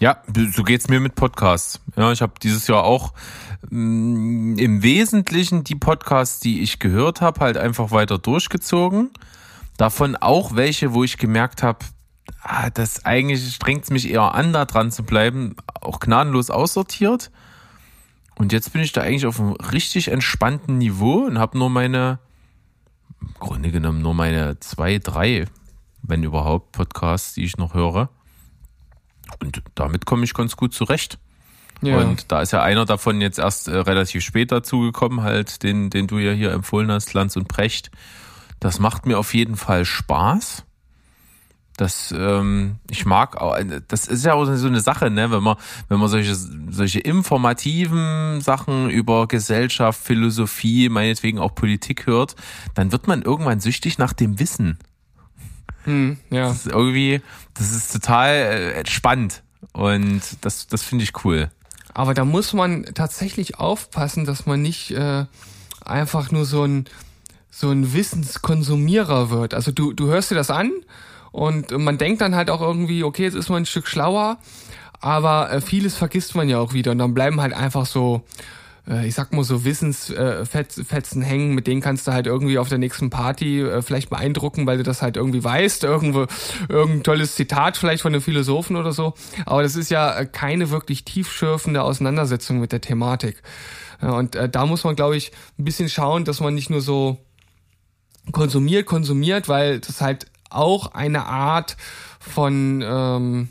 [0.00, 0.22] Ja,
[0.52, 1.80] so geht's mir mit Podcasts.
[1.96, 3.14] Ja, ich habe dieses Jahr auch
[3.68, 9.10] mh, mm, im Wesentlichen die Podcasts, die ich gehört habe, halt einfach weiter durchgezogen.
[9.76, 11.84] Davon auch welche, wo ich gemerkt habe,
[12.42, 17.32] ah, das eigentlich strengt mich eher an, da dran zu bleiben, auch gnadenlos aussortiert.
[18.38, 22.20] Und jetzt bin ich da eigentlich auf einem richtig entspannten Niveau und habe nur meine,
[23.20, 25.46] im Grunde genommen nur meine zwei, drei,
[26.02, 28.10] wenn überhaupt, Podcasts, die ich noch höre.
[29.40, 31.18] Und damit komme ich ganz gut zurecht.
[31.82, 31.98] Ja.
[31.98, 36.06] Und da ist ja einer davon jetzt erst äh, relativ spät dazugekommen, halt, den, den
[36.06, 37.90] du ja hier empfohlen hast, Lanz und Precht.
[38.60, 40.64] Das macht mir auf jeden Fall Spaß.
[41.78, 43.56] Das, ähm, ich mag auch,
[43.86, 45.56] das ist ja auch so eine Sache, ne, wenn man,
[45.88, 52.34] wenn man solche, solche informativen Sachen über Gesellschaft, Philosophie, meinetwegen auch Politik hört,
[52.74, 54.78] dann wird man irgendwann süchtig nach dem Wissen.
[55.84, 56.48] Hm, ja.
[56.48, 57.22] Das ist irgendwie,
[57.54, 61.48] das ist total äh, spannend und das, das finde ich cool.
[61.94, 65.26] Aber da muss man tatsächlich aufpassen, dass man nicht äh,
[65.84, 66.86] einfach nur so ein
[67.50, 69.54] so ein Wissenskonsumierer wird.
[69.54, 70.72] Also du, du hörst dir das an
[71.38, 74.38] und man denkt dann halt auch irgendwie, okay, jetzt ist man ein Stück schlauer,
[75.00, 76.90] aber äh, vieles vergisst man ja auch wieder.
[76.90, 78.24] Und dann bleiben halt einfach so
[78.88, 82.78] äh, ich sag mal so Wissensfetzen hängen, mit denen kannst du halt irgendwie auf der
[82.78, 86.26] nächsten Party äh, vielleicht beeindrucken, weil du das halt irgendwie weißt, irgendwo
[86.68, 89.14] irgendein tolles Zitat vielleicht von einem Philosophen oder so,
[89.46, 93.42] aber das ist ja keine wirklich tiefschürfende Auseinandersetzung mit der Thematik.
[94.00, 97.18] Und da muss man, glaube ich, ein bisschen schauen, dass man nicht nur so
[98.30, 101.76] konsumiert, konsumiert, weil das halt auch eine Art
[102.20, 103.48] von ähm,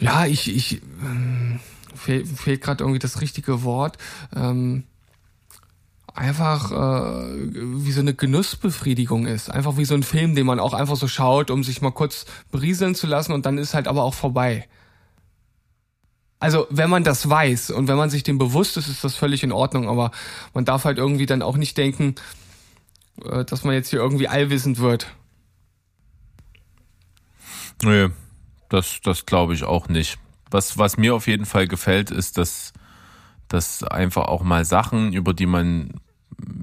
[0.00, 1.58] ja, ich, ich äh,
[1.94, 3.98] fehl, fehlt gerade irgendwie das richtige Wort.
[4.34, 4.84] Ähm,
[6.14, 9.50] einfach äh, wie so eine Genussbefriedigung ist.
[9.50, 12.26] Einfach wie so ein Film, den man auch einfach so schaut, um sich mal kurz
[12.50, 14.66] berieseln zu lassen und dann ist halt aber auch vorbei.
[16.40, 19.42] Also wenn man das weiß und wenn man sich dem bewusst ist, ist das völlig
[19.42, 20.10] in Ordnung, aber
[20.54, 22.14] man darf halt irgendwie dann auch nicht denken,
[23.46, 25.14] dass man jetzt hier irgendwie allwissend wird.
[27.82, 28.10] Nö,
[28.68, 30.18] das, das glaube ich auch nicht.
[30.50, 32.72] Was, was mir auf jeden Fall gefällt, ist, dass,
[33.48, 36.00] dass einfach auch mal Sachen, über die man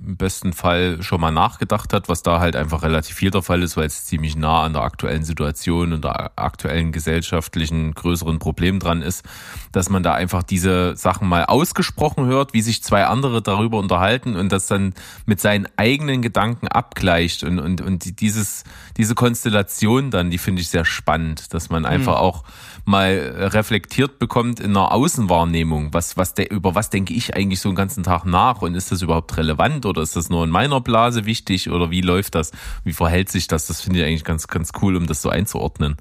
[0.07, 3.61] im besten Fall schon mal nachgedacht hat, was da halt einfach relativ viel der Fall
[3.61, 8.79] ist, weil es ziemlich nah an der aktuellen Situation und der aktuellen gesellschaftlichen größeren Problem
[8.79, 9.25] dran ist,
[9.73, 14.37] dass man da einfach diese Sachen mal ausgesprochen hört, wie sich zwei andere darüber unterhalten
[14.37, 14.93] und das dann
[15.25, 18.63] mit seinen eigenen Gedanken abgleicht und, und, und dieses,
[18.95, 22.21] diese Konstellation dann, die finde ich sehr spannend, dass man einfach mhm.
[22.21, 22.43] auch
[22.85, 25.93] mal reflektiert bekommt in einer Außenwahrnehmung.
[25.93, 28.93] Was, was der, über was denke ich eigentlich so einen ganzen Tag nach und ist
[28.93, 32.51] das überhaupt relevant oder ist das nur in meiner Blase wichtig oder wie läuft das?
[32.83, 33.67] Wie verhält sich das?
[33.67, 35.97] Das finde ich eigentlich ganz, ganz cool, um das so einzuordnen.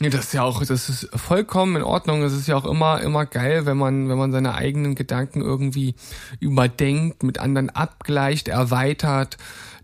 [0.00, 2.22] Ja, das ist ja auch, das ist vollkommen in Ordnung.
[2.22, 5.94] Es ist ja auch immer, immer geil, wenn man, wenn man seine eigenen Gedanken irgendwie
[6.40, 9.36] überdenkt, mit anderen abgleicht, erweitert.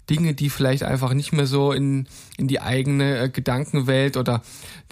[0.09, 4.43] Dinge, die vielleicht einfach nicht mehr so in, in die eigene äh, Gedankenwelt oder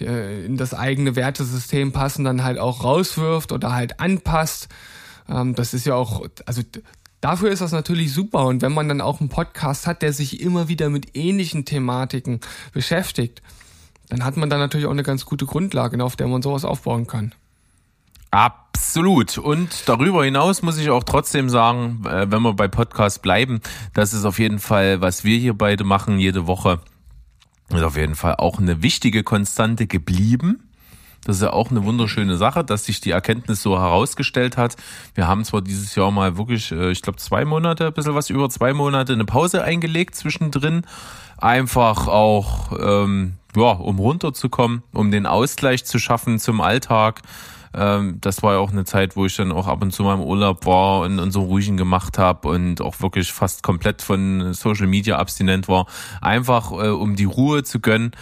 [0.00, 4.68] äh, in das eigene Wertesystem passen, dann halt auch rauswirft oder halt anpasst.
[5.28, 6.62] Ähm, das ist ja auch, also
[7.20, 8.46] dafür ist das natürlich super.
[8.46, 12.40] Und wenn man dann auch einen Podcast hat, der sich immer wieder mit ähnlichen Thematiken
[12.72, 13.42] beschäftigt,
[14.08, 17.06] dann hat man da natürlich auch eine ganz gute Grundlage, auf der man sowas aufbauen
[17.06, 17.34] kann.
[18.30, 19.38] Absolut.
[19.38, 23.60] Und darüber hinaus muss ich auch trotzdem sagen, äh, wenn wir bei Podcast bleiben,
[23.94, 26.80] das ist auf jeden Fall, was wir hier beide machen jede Woche,
[27.70, 30.67] ist auf jeden Fall auch eine wichtige Konstante geblieben.
[31.28, 34.76] Das ist ja auch eine wunderschöne Sache, dass sich die Erkenntnis so herausgestellt hat.
[35.14, 38.30] Wir haben zwar dieses Jahr mal wirklich, äh, ich glaube, zwei Monate, ein bisschen was
[38.30, 40.86] über zwei Monate eine Pause eingelegt zwischendrin.
[41.36, 47.20] Einfach auch, ähm, ja, um runterzukommen, um den Ausgleich zu schaffen zum Alltag
[47.74, 50.14] ähm, das war ja auch eine Zeit, wo ich dann auch ab und zu mal
[50.14, 54.54] im Urlaub war und, und so ruhigen gemacht habe und auch wirklich fast komplett von
[54.54, 55.84] Social Media abstinent war.
[56.22, 58.12] Einfach äh, um die Ruhe zu gönnen.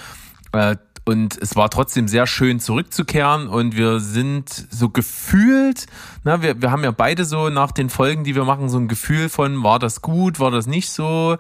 [0.50, 0.74] Äh,
[1.06, 5.86] und es war trotzdem sehr schön zurückzukehren und wir sind so gefühlt,
[6.24, 8.88] na, wir, wir haben ja beide so nach den Folgen, die wir machen, so ein
[8.88, 11.38] Gefühl von, war das gut, war das nicht so,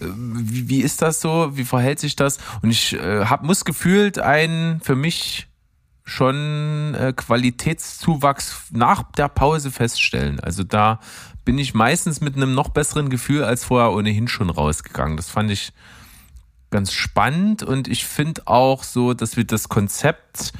[0.00, 2.38] äh, wie, wie ist das so, wie verhält sich das?
[2.62, 5.46] Und ich äh, hab, muss gefühlt ein für mich
[6.04, 10.40] schon äh, Qualitätszuwachs nach der Pause feststellen.
[10.40, 10.98] Also da
[11.44, 15.16] bin ich meistens mit einem noch besseren Gefühl als vorher ohnehin schon rausgegangen.
[15.16, 15.72] Das fand ich
[16.74, 20.52] ganz spannend und ich finde auch so, dass wir das Konzept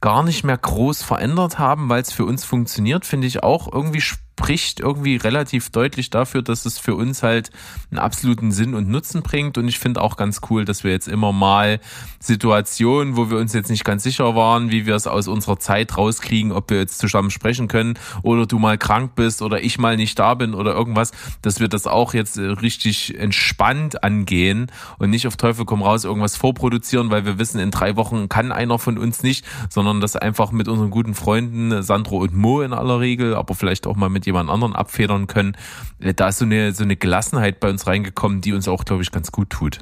[0.00, 4.00] gar nicht mehr groß verändert haben, weil es für uns funktioniert, finde ich auch irgendwie
[4.00, 7.50] spannend spricht irgendwie relativ deutlich dafür, dass es für uns halt
[7.90, 9.58] einen absoluten Sinn und Nutzen bringt.
[9.58, 11.80] Und ich finde auch ganz cool, dass wir jetzt immer mal
[12.18, 15.98] Situationen, wo wir uns jetzt nicht ganz sicher waren, wie wir es aus unserer Zeit
[15.98, 19.96] rauskriegen, ob wir jetzt zusammen sprechen können oder du mal krank bist oder ich mal
[19.96, 25.10] nicht da bin oder irgendwas, dass wir das auch jetzt äh, richtig entspannt angehen und
[25.10, 28.78] nicht auf Teufel komm raus irgendwas vorproduzieren, weil wir wissen, in drei Wochen kann einer
[28.78, 32.98] von uns nicht, sondern das einfach mit unseren guten Freunden Sandro und Mo in aller
[33.00, 35.56] Regel, aber vielleicht auch mal mit jemand anderen abfedern können.
[36.00, 39.02] Äh, da ist so eine, so eine Gelassenheit bei uns reingekommen, die uns auch, glaube
[39.02, 39.80] ich, ganz gut tut.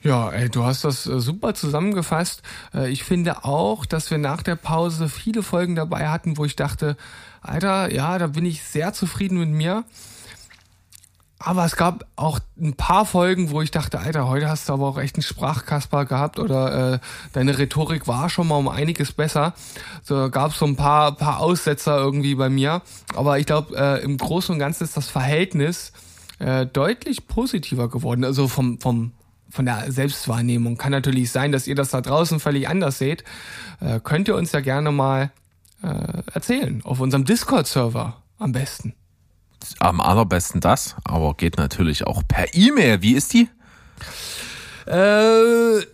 [0.00, 2.42] Ja, ey, du hast das äh, super zusammengefasst.
[2.72, 6.54] Äh, ich finde auch, dass wir nach der Pause viele Folgen dabei hatten, wo ich
[6.54, 6.96] dachte,
[7.40, 9.84] Alter, ja, da bin ich sehr zufrieden mit mir.
[11.40, 14.88] Aber es gab auch ein paar Folgen, wo ich dachte, Alter, heute hast du aber
[14.88, 16.98] auch echt einen Sprachkasper gehabt oder äh,
[17.32, 19.54] deine Rhetorik war schon mal um einiges besser.
[20.02, 22.82] So gab es so ein paar, paar Aussetzer irgendwie bei mir.
[23.14, 25.92] Aber ich glaube, äh, im Großen und Ganzen ist das Verhältnis
[26.40, 28.24] äh, deutlich positiver geworden.
[28.24, 29.12] Also vom, vom
[29.50, 30.76] von der Selbstwahrnehmung.
[30.76, 33.24] Kann natürlich sein, dass ihr das da draußen völlig anders seht.
[33.80, 35.30] Äh, könnt ihr uns ja gerne mal
[35.82, 36.82] äh, erzählen.
[36.84, 38.94] Auf unserem Discord-Server am besten
[39.78, 43.02] am allerbesten das, aber geht natürlich auch per E-Mail.
[43.02, 43.48] Wie ist die?
[44.86, 45.84] Äh,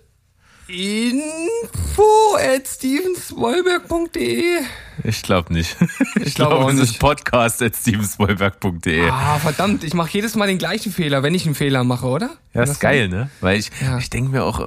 [0.66, 4.60] info at stevenswollberg.de
[5.04, 5.76] Ich glaube nicht.
[6.16, 9.10] Ich, ich glaube, glaub, es ist podcast at stevenswollberg.de.
[9.10, 12.30] Ah, verdammt, ich mache jedes Mal den gleichen Fehler, wenn ich einen Fehler mache, oder?
[12.54, 13.30] Ja, ist geil, ne?
[13.40, 13.98] Weil ich, ja.
[13.98, 14.60] ich denke mir auch,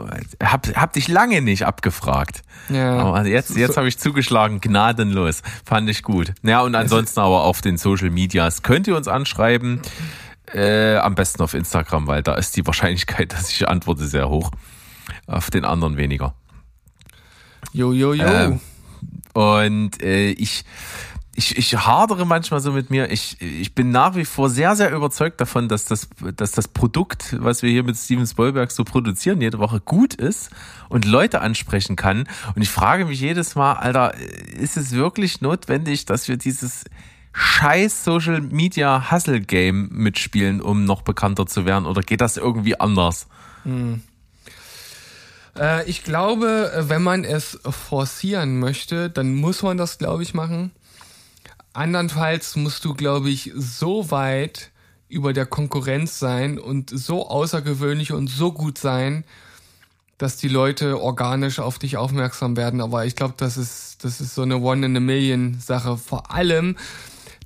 [0.44, 2.41] hab, hab dich lange nicht abgefragt.
[2.69, 2.98] Ja.
[2.98, 3.78] Aber jetzt, jetzt so.
[3.78, 5.41] habe ich zugeschlagen, gnadenlos.
[5.65, 6.34] Fand ich gut.
[6.44, 9.82] Ja, und ansonsten aber auf den Social Medias könnt ihr uns anschreiben.
[10.53, 14.52] Äh, am besten auf Instagram, weil da ist die Wahrscheinlichkeit, dass ich antworte, sehr hoch
[15.27, 16.33] auf den anderen weniger.
[17.73, 18.23] Jo, jo, jo.
[18.23, 18.59] Ähm,
[19.33, 20.65] und äh, ich,
[21.35, 23.11] ich, ich hadere manchmal so mit mir.
[23.11, 27.35] Ich, ich bin nach wie vor sehr, sehr überzeugt davon, dass das, dass das Produkt,
[27.39, 30.49] was wir hier mit Steven Spielberg so produzieren, jede Woche gut ist
[30.89, 32.27] und Leute ansprechen kann.
[32.55, 36.85] Und ich frage mich jedes Mal, Alter, ist es wirklich notwendig, dass wir dieses
[37.33, 41.85] scheiß Social Media Hustle Game mitspielen, um noch bekannter zu werden?
[41.85, 43.27] Oder geht das irgendwie anders?
[43.63, 44.01] Hm.
[45.59, 50.71] Äh, ich glaube, wenn man es forcieren möchte, dann muss man das, glaube ich, machen.
[51.73, 54.71] Andernfalls musst du, glaube ich, so weit
[55.09, 59.23] über der Konkurrenz sein und so außergewöhnlich und so gut sein,
[60.17, 62.81] dass die Leute organisch auf dich aufmerksam werden.
[62.81, 65.97] Aber ich glaube, das ist, das ist so eine One-in-a-Million-Sache.
[65.97, 66.75] Vor allem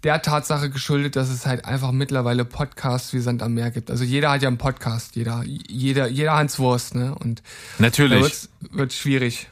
[0.04, 3.92] der Tatsache geschuldet, dass es halt einfach mittlerweile Podcasts wie Sand am Meer gibt.
[3.92, 7.16] Also jeder hat ja einen Podcast, jeder, jeder, jeder Hans Wurst, ne?
[7.16, 7.44] Und
[7.78, 9.50] natürlich wird schwierig.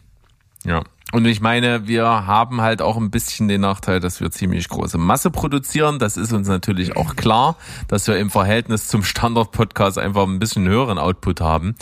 [0.65, 0.83] Ja.
[1.11, 4.99] Und ich meine, wir haben halt auch ein bisschen den Nachteil, dass wir ziemlich große
[4.99, 5.97] Masse produzieren.
[5.97, 7.55] Das ist uns natürlich auch klar,
[7.87, 11.73] dass wir im Verhältnis zum Standard-Podcast einfach ein bisschen höheren Output haben.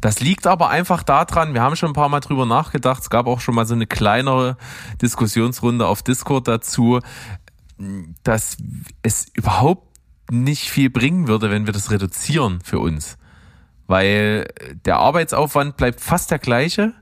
[0.00, 3.02] Das liegt aber einfach daran, wir haben schon ein paar Mal drüber nachgedacht.
[3.02, 4.56] Es gab auch schon mal so eine kleinere
[5.00, 6.98] Diskussionsrunde auf Discord dazu,
[8.24, 8.56] dass
[9.02, 9.88] es überhaupt
[10.30, 13.18] nicht viel bringen würde, wenn wir das reduzieren für uns.
[13.86, 14.48] Weil
[14.84, 16.94] der Arbeitsaufwand bleibt fast der gleiche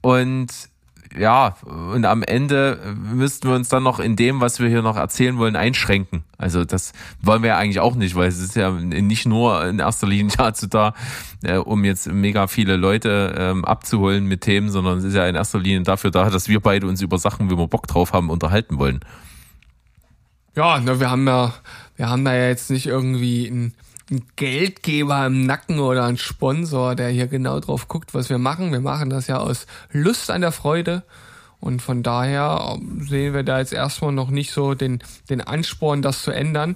[0.00, 0.48] und
[1.18, 4.96] ja, und am Ende müssten wir uns dann noch in dem, was wir hier noch
[4.96, 6.24] erzählen wollen, einschränken.
[6.38, 9.78] Also das wollen wir ja eigentlich auch nicht, weil es ist ja nicht nur in
[9.78, 10.94] erster Linie dazu da,
[11.42, 15.34] äh, um jetzt mega viele Leute ähm, abzuholen mit Themen, sondern es ist ja in
[15.34, 18.30] erster Linie dafür da, dass wir beide uns über Sachen, wie wir Bock drauf haben,
[18.30, 19.00] unterhalten wollen.
[20.54, 21.54] Ja, ne, wir haben ja,
[21.96, 23.74] wir haben da ja jetzt nicht irgendwie ein
[24.12, 28.72] ein Geldgeber im Nacken oder ein Sponsor, der hier genau drauf guckt, was wir machen.
[28.72, 31.02] Wir machen das ja aus Lust an der Freude.
[31.60, 34.98] Und von daher sehen wir da jetzt erstmal noch nicht so den,
[35.30, 36.74] den Ansporn, das zu ändern.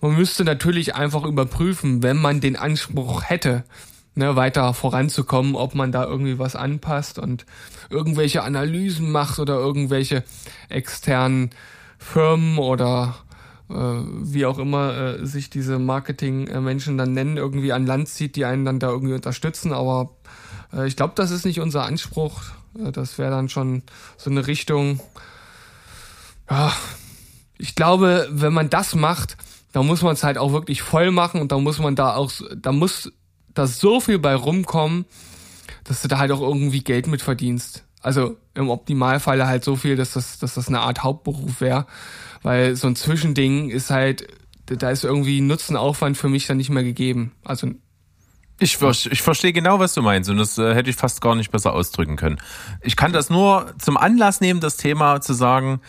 [0.00, 3.64] Man müsste natürlich einfach überprüfen, wenn man den Anspruch hätte,
[4.14, 7.46] ne, weiter voranzukommen, ob man da irgendwie was anpasst und
[7.88, 10.22] irgendwelche Analysen macht oder irgendwelche
[10.68, 11.50] externen
[11.98, 13.16] Firmen oder
[13.68, 18.44] äh, wie auch immer äh, sich diese Marketing-Menschen dann nennen, irgendwie an Land zieht, die
[18.44, 19.72] einen dann da irgendwie unterstützen.
[19.72, 20.10] Aber
[20.72, 22.42] äh, ich glaube, das ist nicht unser Anspruch.
[22.78, 23.82] Äh, das wäre dann schon
[24.16, 25.00] so eine Richtung.
[26.48, 26.72] Ja,
[27.58, 29.36] ich glaube, wenn man das macht,
[29.72, 32.32] dann muss man es halt auch wirklich voll machen und da muss man da auch,
[32.56, 33.12] da muss
[33.52, 35.04] da so viel bei rumkommen,
[35.84, 37.84] dass du da halt auch irgendwie Geld mit verdienst.
[38.00, 41.86] Also im Optimalfall halt so viel, dass das, dass das eine Art Hauptberuf wäre.
[42.42, 44.28] Weil so ein Zwischending ist halt,
[44.66, 47.32] da ist irgendwie Nutzenaufwand für mich dann nicht mehr gegeben.
[47.44, 47.68] Also
[48.60, 51.52] ich, ich verstehe genau, was du meinst und das äh, hätte ich fast gar nicht
[51.52, 52.40] besser ausdrücken können.
[52.82, 55.80] Ich kann das nur zum Anlass nehmen, das Thema zu sagen,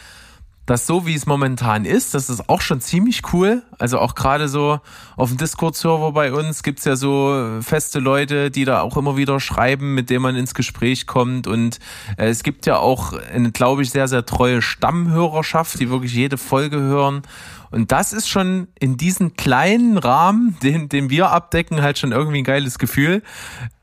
[0.69, 3.63] dass so wie es momentan ist, das ist auch schon ziemlich cool.
[3.79, 4.79] Also auch gerade so
[5.15, 9.39] auf dem Discord-Server bei uns gibt's ja so feste Leute, die da auch immer wieder
[9.39, 11.47] schreiben, mit denen man ins Gespräch kommt.
[11.47, 11.79] Und
[12.17, 16.37] äh, es gibt ja auch eine, glaube ich, sehr, sehr treue Stammhörerschaft, die wirklich jede
[16.37, 17.23] Folge hören.
[17.71, 22.39] Und das ist schon in diesem kleinen Rahmen, den, den wir abdecken, halt schon irgendwie
[22.39, 23.23] ein geiles Gefühl.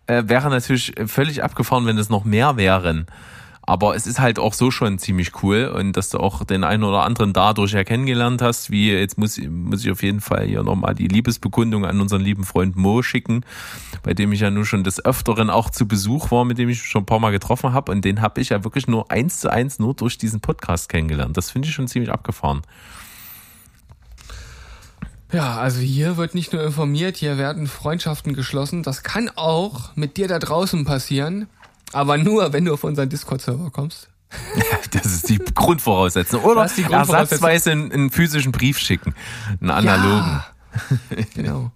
[0.06, 3.06] Äh, wäre natürlich völlig abgefahren, wenn es noch mehr wären.
[3.68, 6.84] Aber es ist halt auch so schon ziemlich cool und dass du auch den einen
[6.84, 10.62] oder anderen dadurch ja kennengelernt hast, wie jetzt muss, muss ich auf jeden Fall hier
[10.62, 13.44] nochmal die Liebesbekundung an unseren lieben Freund Mo schicken,
[14.04, 16.80] bei dem ich ja nur schon des Öfteren auch zu Besuch war, mit dem ich
[16.80, 19.50] schon ein paar Mal getroffen habe und den habe ich ja wirklich nur eins zu
[19.50, 21.36] eins nur durch diesen Podcast kennengelernt.
[21.36, 22.62] Das finde ich schon ziemlich abgefahren.
[25.32, 28.84] Ja, also hier wird nicht nur informiert, hier werden Freundschaften geschlossen.
[28.84, 31.48] Das kann auch mit dir da draußen passieren.
[31.92, 34.08] Aber nur, wenn du auf unseren Discord-Server kommst.
[34.90, 36.42] das ist die Grundvoraussetzung.
[36.42, 37.14] Oder die Grundvoraussetzung.
[37.14, 39.14] ersatzweise einen, einen, physischen Brief schicken.
[39.60, 40.42] Einen analogen.
[41.10, 41.70] Ja, genau.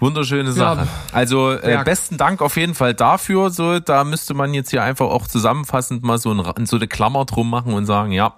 [0.00, 0.82] Wunderschöne Sache.
[0.82, 3.50] Ja, also äh, besten Dank auf jeden Fall dafür.
[3.50, 7.24] So, da müsste man jetzt hier einfach auch zusammenfassend mal so, ein, so eine Klammer
[7.24, 8.34] drum machen und sagen, ja,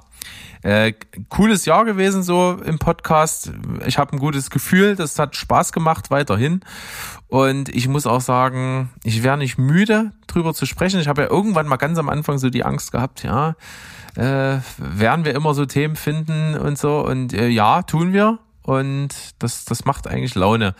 [0.63, 0.95] äh,
[1.29, 3.53] cooles Jahr gewesen so im Podcast.
[3.87, 6.61] Ich habe ein gutes Gefühl, das hat Spaß gemacht weiterhin.
[7.31, 11.01] Und ich muss auch sagen, ich wäre nicht müde, drüber zu sprechen.
[11.01, 13.55] Ich habe ja irgendwann mal ganz am Anfang so die Angst gehabt, ja,
[14.17, 17.05] äh, werden wir immer so Themen finden und so.
[17.05, 18.39] Und äh, ja, tun wir.
[18.63, 19.09] Und
[19.39, 20.75] das, das macht eigentlich Laune.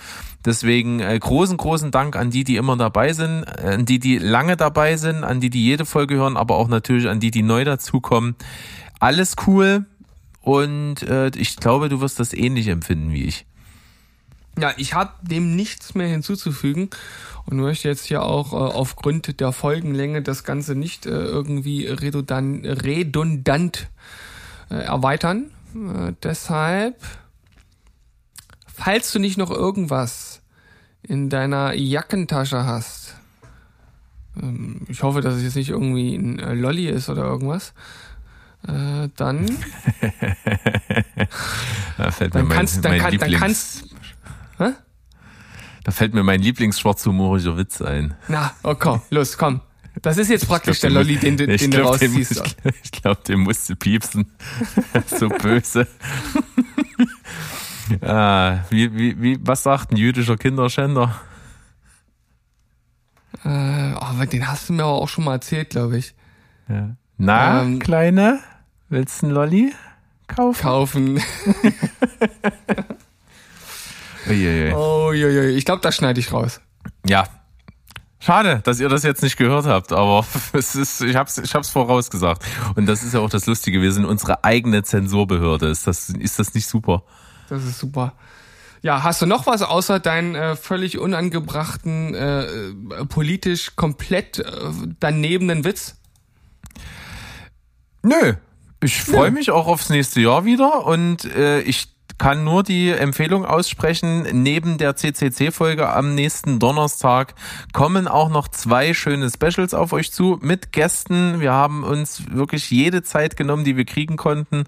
[0.45, 4.57] Deswegen äh, großen, großen Dank an die, die immer dabei sind, an die, die lange
[4.57, 7.65] dabei sind, an die, die jede Folge hören, aber auch natürlich an die, die neu
[7.65, 8.37] dazukommen
[9.01, 9.87] alles cool
[10.43, 13.47] und äh, ich glaube, du wirst das ähnlich empfinden wie ich.
[14.61, 16.91] Ja, ich habe dem nichts mehr hinzuzufügen
[17.47, 22.65] und möchte jetzt hier auch äh, aufgrund der Folgenlänge das Ganze nicht äh, irgendwie redundant,
[22.65, 23.89] redundant
[24.71, 25.51] äh, erweitern.
[25.75, 26.97] Äh, deshalb,
[28.67, 30.43] falls du nicht noch irgendwas
[31.03, 33.15] in deiner Jackentasche hast,
[34.41, 37.73] ähm, ich hoffe, dass es jetzt nicht irgendwie ein äh, Lolli ist oder irgendwas,
[38.67, 39.47] äh, dann.
[41.97, 43.87] da fällt mir dann mein, kannst, dann, mein kann, Lieblings, dann kannst.
[44.61, 44.75] Hä?
[45.85, 48.15] Da fällt mir mein Lieblingsschwarzhumorischer Witz ein.
[48.29, 49.63] Na, oh komm, los, komm.
[50.03, 52.37] Das ist jetzt praktisch glaub, der Lolli, den, den, den glaub, du rausziehst.
[52.65, 54.31] Den, ich glaube, den musst du piepsen.
[55.07, 55.89] so böse.
[58.03, 61.21] ah, wie, wie, wie, was sagt ein jüdischer Kinderschänder?
[63.45, 66.15] Äh, oh, den hast du mir aber auch schon mal erzählt, glaube ich.
[66.69, 66.95] Ja.
[67.17, 68.41] Na, ähm, Kleine,
[68.91, 69.73] willst du einen Lolli
[70.27, 70.63] kaufen?
[70.63, 71.21] Kaufen.
[74.31, 74.73] Uiuiui.
[74.75, 76.61] Oh, ich glaube, das schneide ich raus.
[77.07, 77.27] Ja.
[78.23, 81.71] Schade, dass ihr das jetzt nicht gehört habt, aber es ist, ich hab's, ich hab's
[81.71, 82.45] vorausgesagt.
[82.75, 83.81] Und das ist ja auch das Lustige.
[83.81, 85.69] Wir sind unsere eigene Zensurbehörde.
[85.69, 87.03] Ist das, ist das nicht super?
[87.49, 88.13] Das ist super.
[88.83, 92.47] Ja, hast du noch was außer deinen äh, völlig unangebrachten, äh,
[93.09, 94.45] politisch komplett äh,
[95.01, 95.97] danebenen Witz?
[98.03, 98.35] Nö.
[98.83, 101.89] Ich freue mich auch aufs nächste Jahr wieder und äh, ich
[102.21, 107.35] kann nur die Empfehlung aussprechen, neben der CCC-Folge am nächsten Donnerstag
[107.73, 111.41] kommen auch noch zwei schöne Specials auf euch zu mit Gästen.
[111.41, 114.65] Wir haben uns wirklich jede Zeit genommen, die wir kriegen konnten.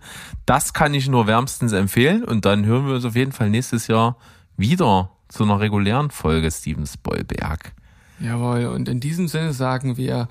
[0.46, 3.86] Das kann ich nur wärmstens empfehlen und dann hören wir uns auf jeden Fall nächstes
[3.86, 4.16] Jahr
[4.56, 7.74] wieder zu einer regulären Folge Steven Spoilberg.
[8.18, 10.26] Jawohl, und in diesem Sinne sagen wir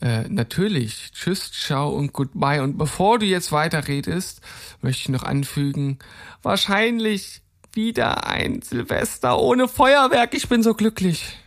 [0.00, 2.62] äh, natürlich Tschüss, Ciao und Goodbye.
[2.62, 4.40] Und bevor du jetzt weiterredest,
[4.80, 5.98] möchte ich noch anfügen,
[6.42, 10.34] wahrscheinlich wieder ein Silvester ohne Feuerwerk.
[10.34, 11.38] Ich bin so glücklich.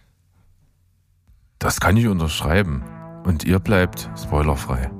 [1.59, 2.83] Das kann ich unterschreiben.
[3.23, 4.91] Und ihr bleibt spoilerfrei.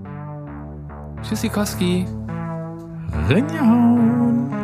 [1.21, 2.05] Tschüssikowski.
[3.29, 4.62] Rinjahauen.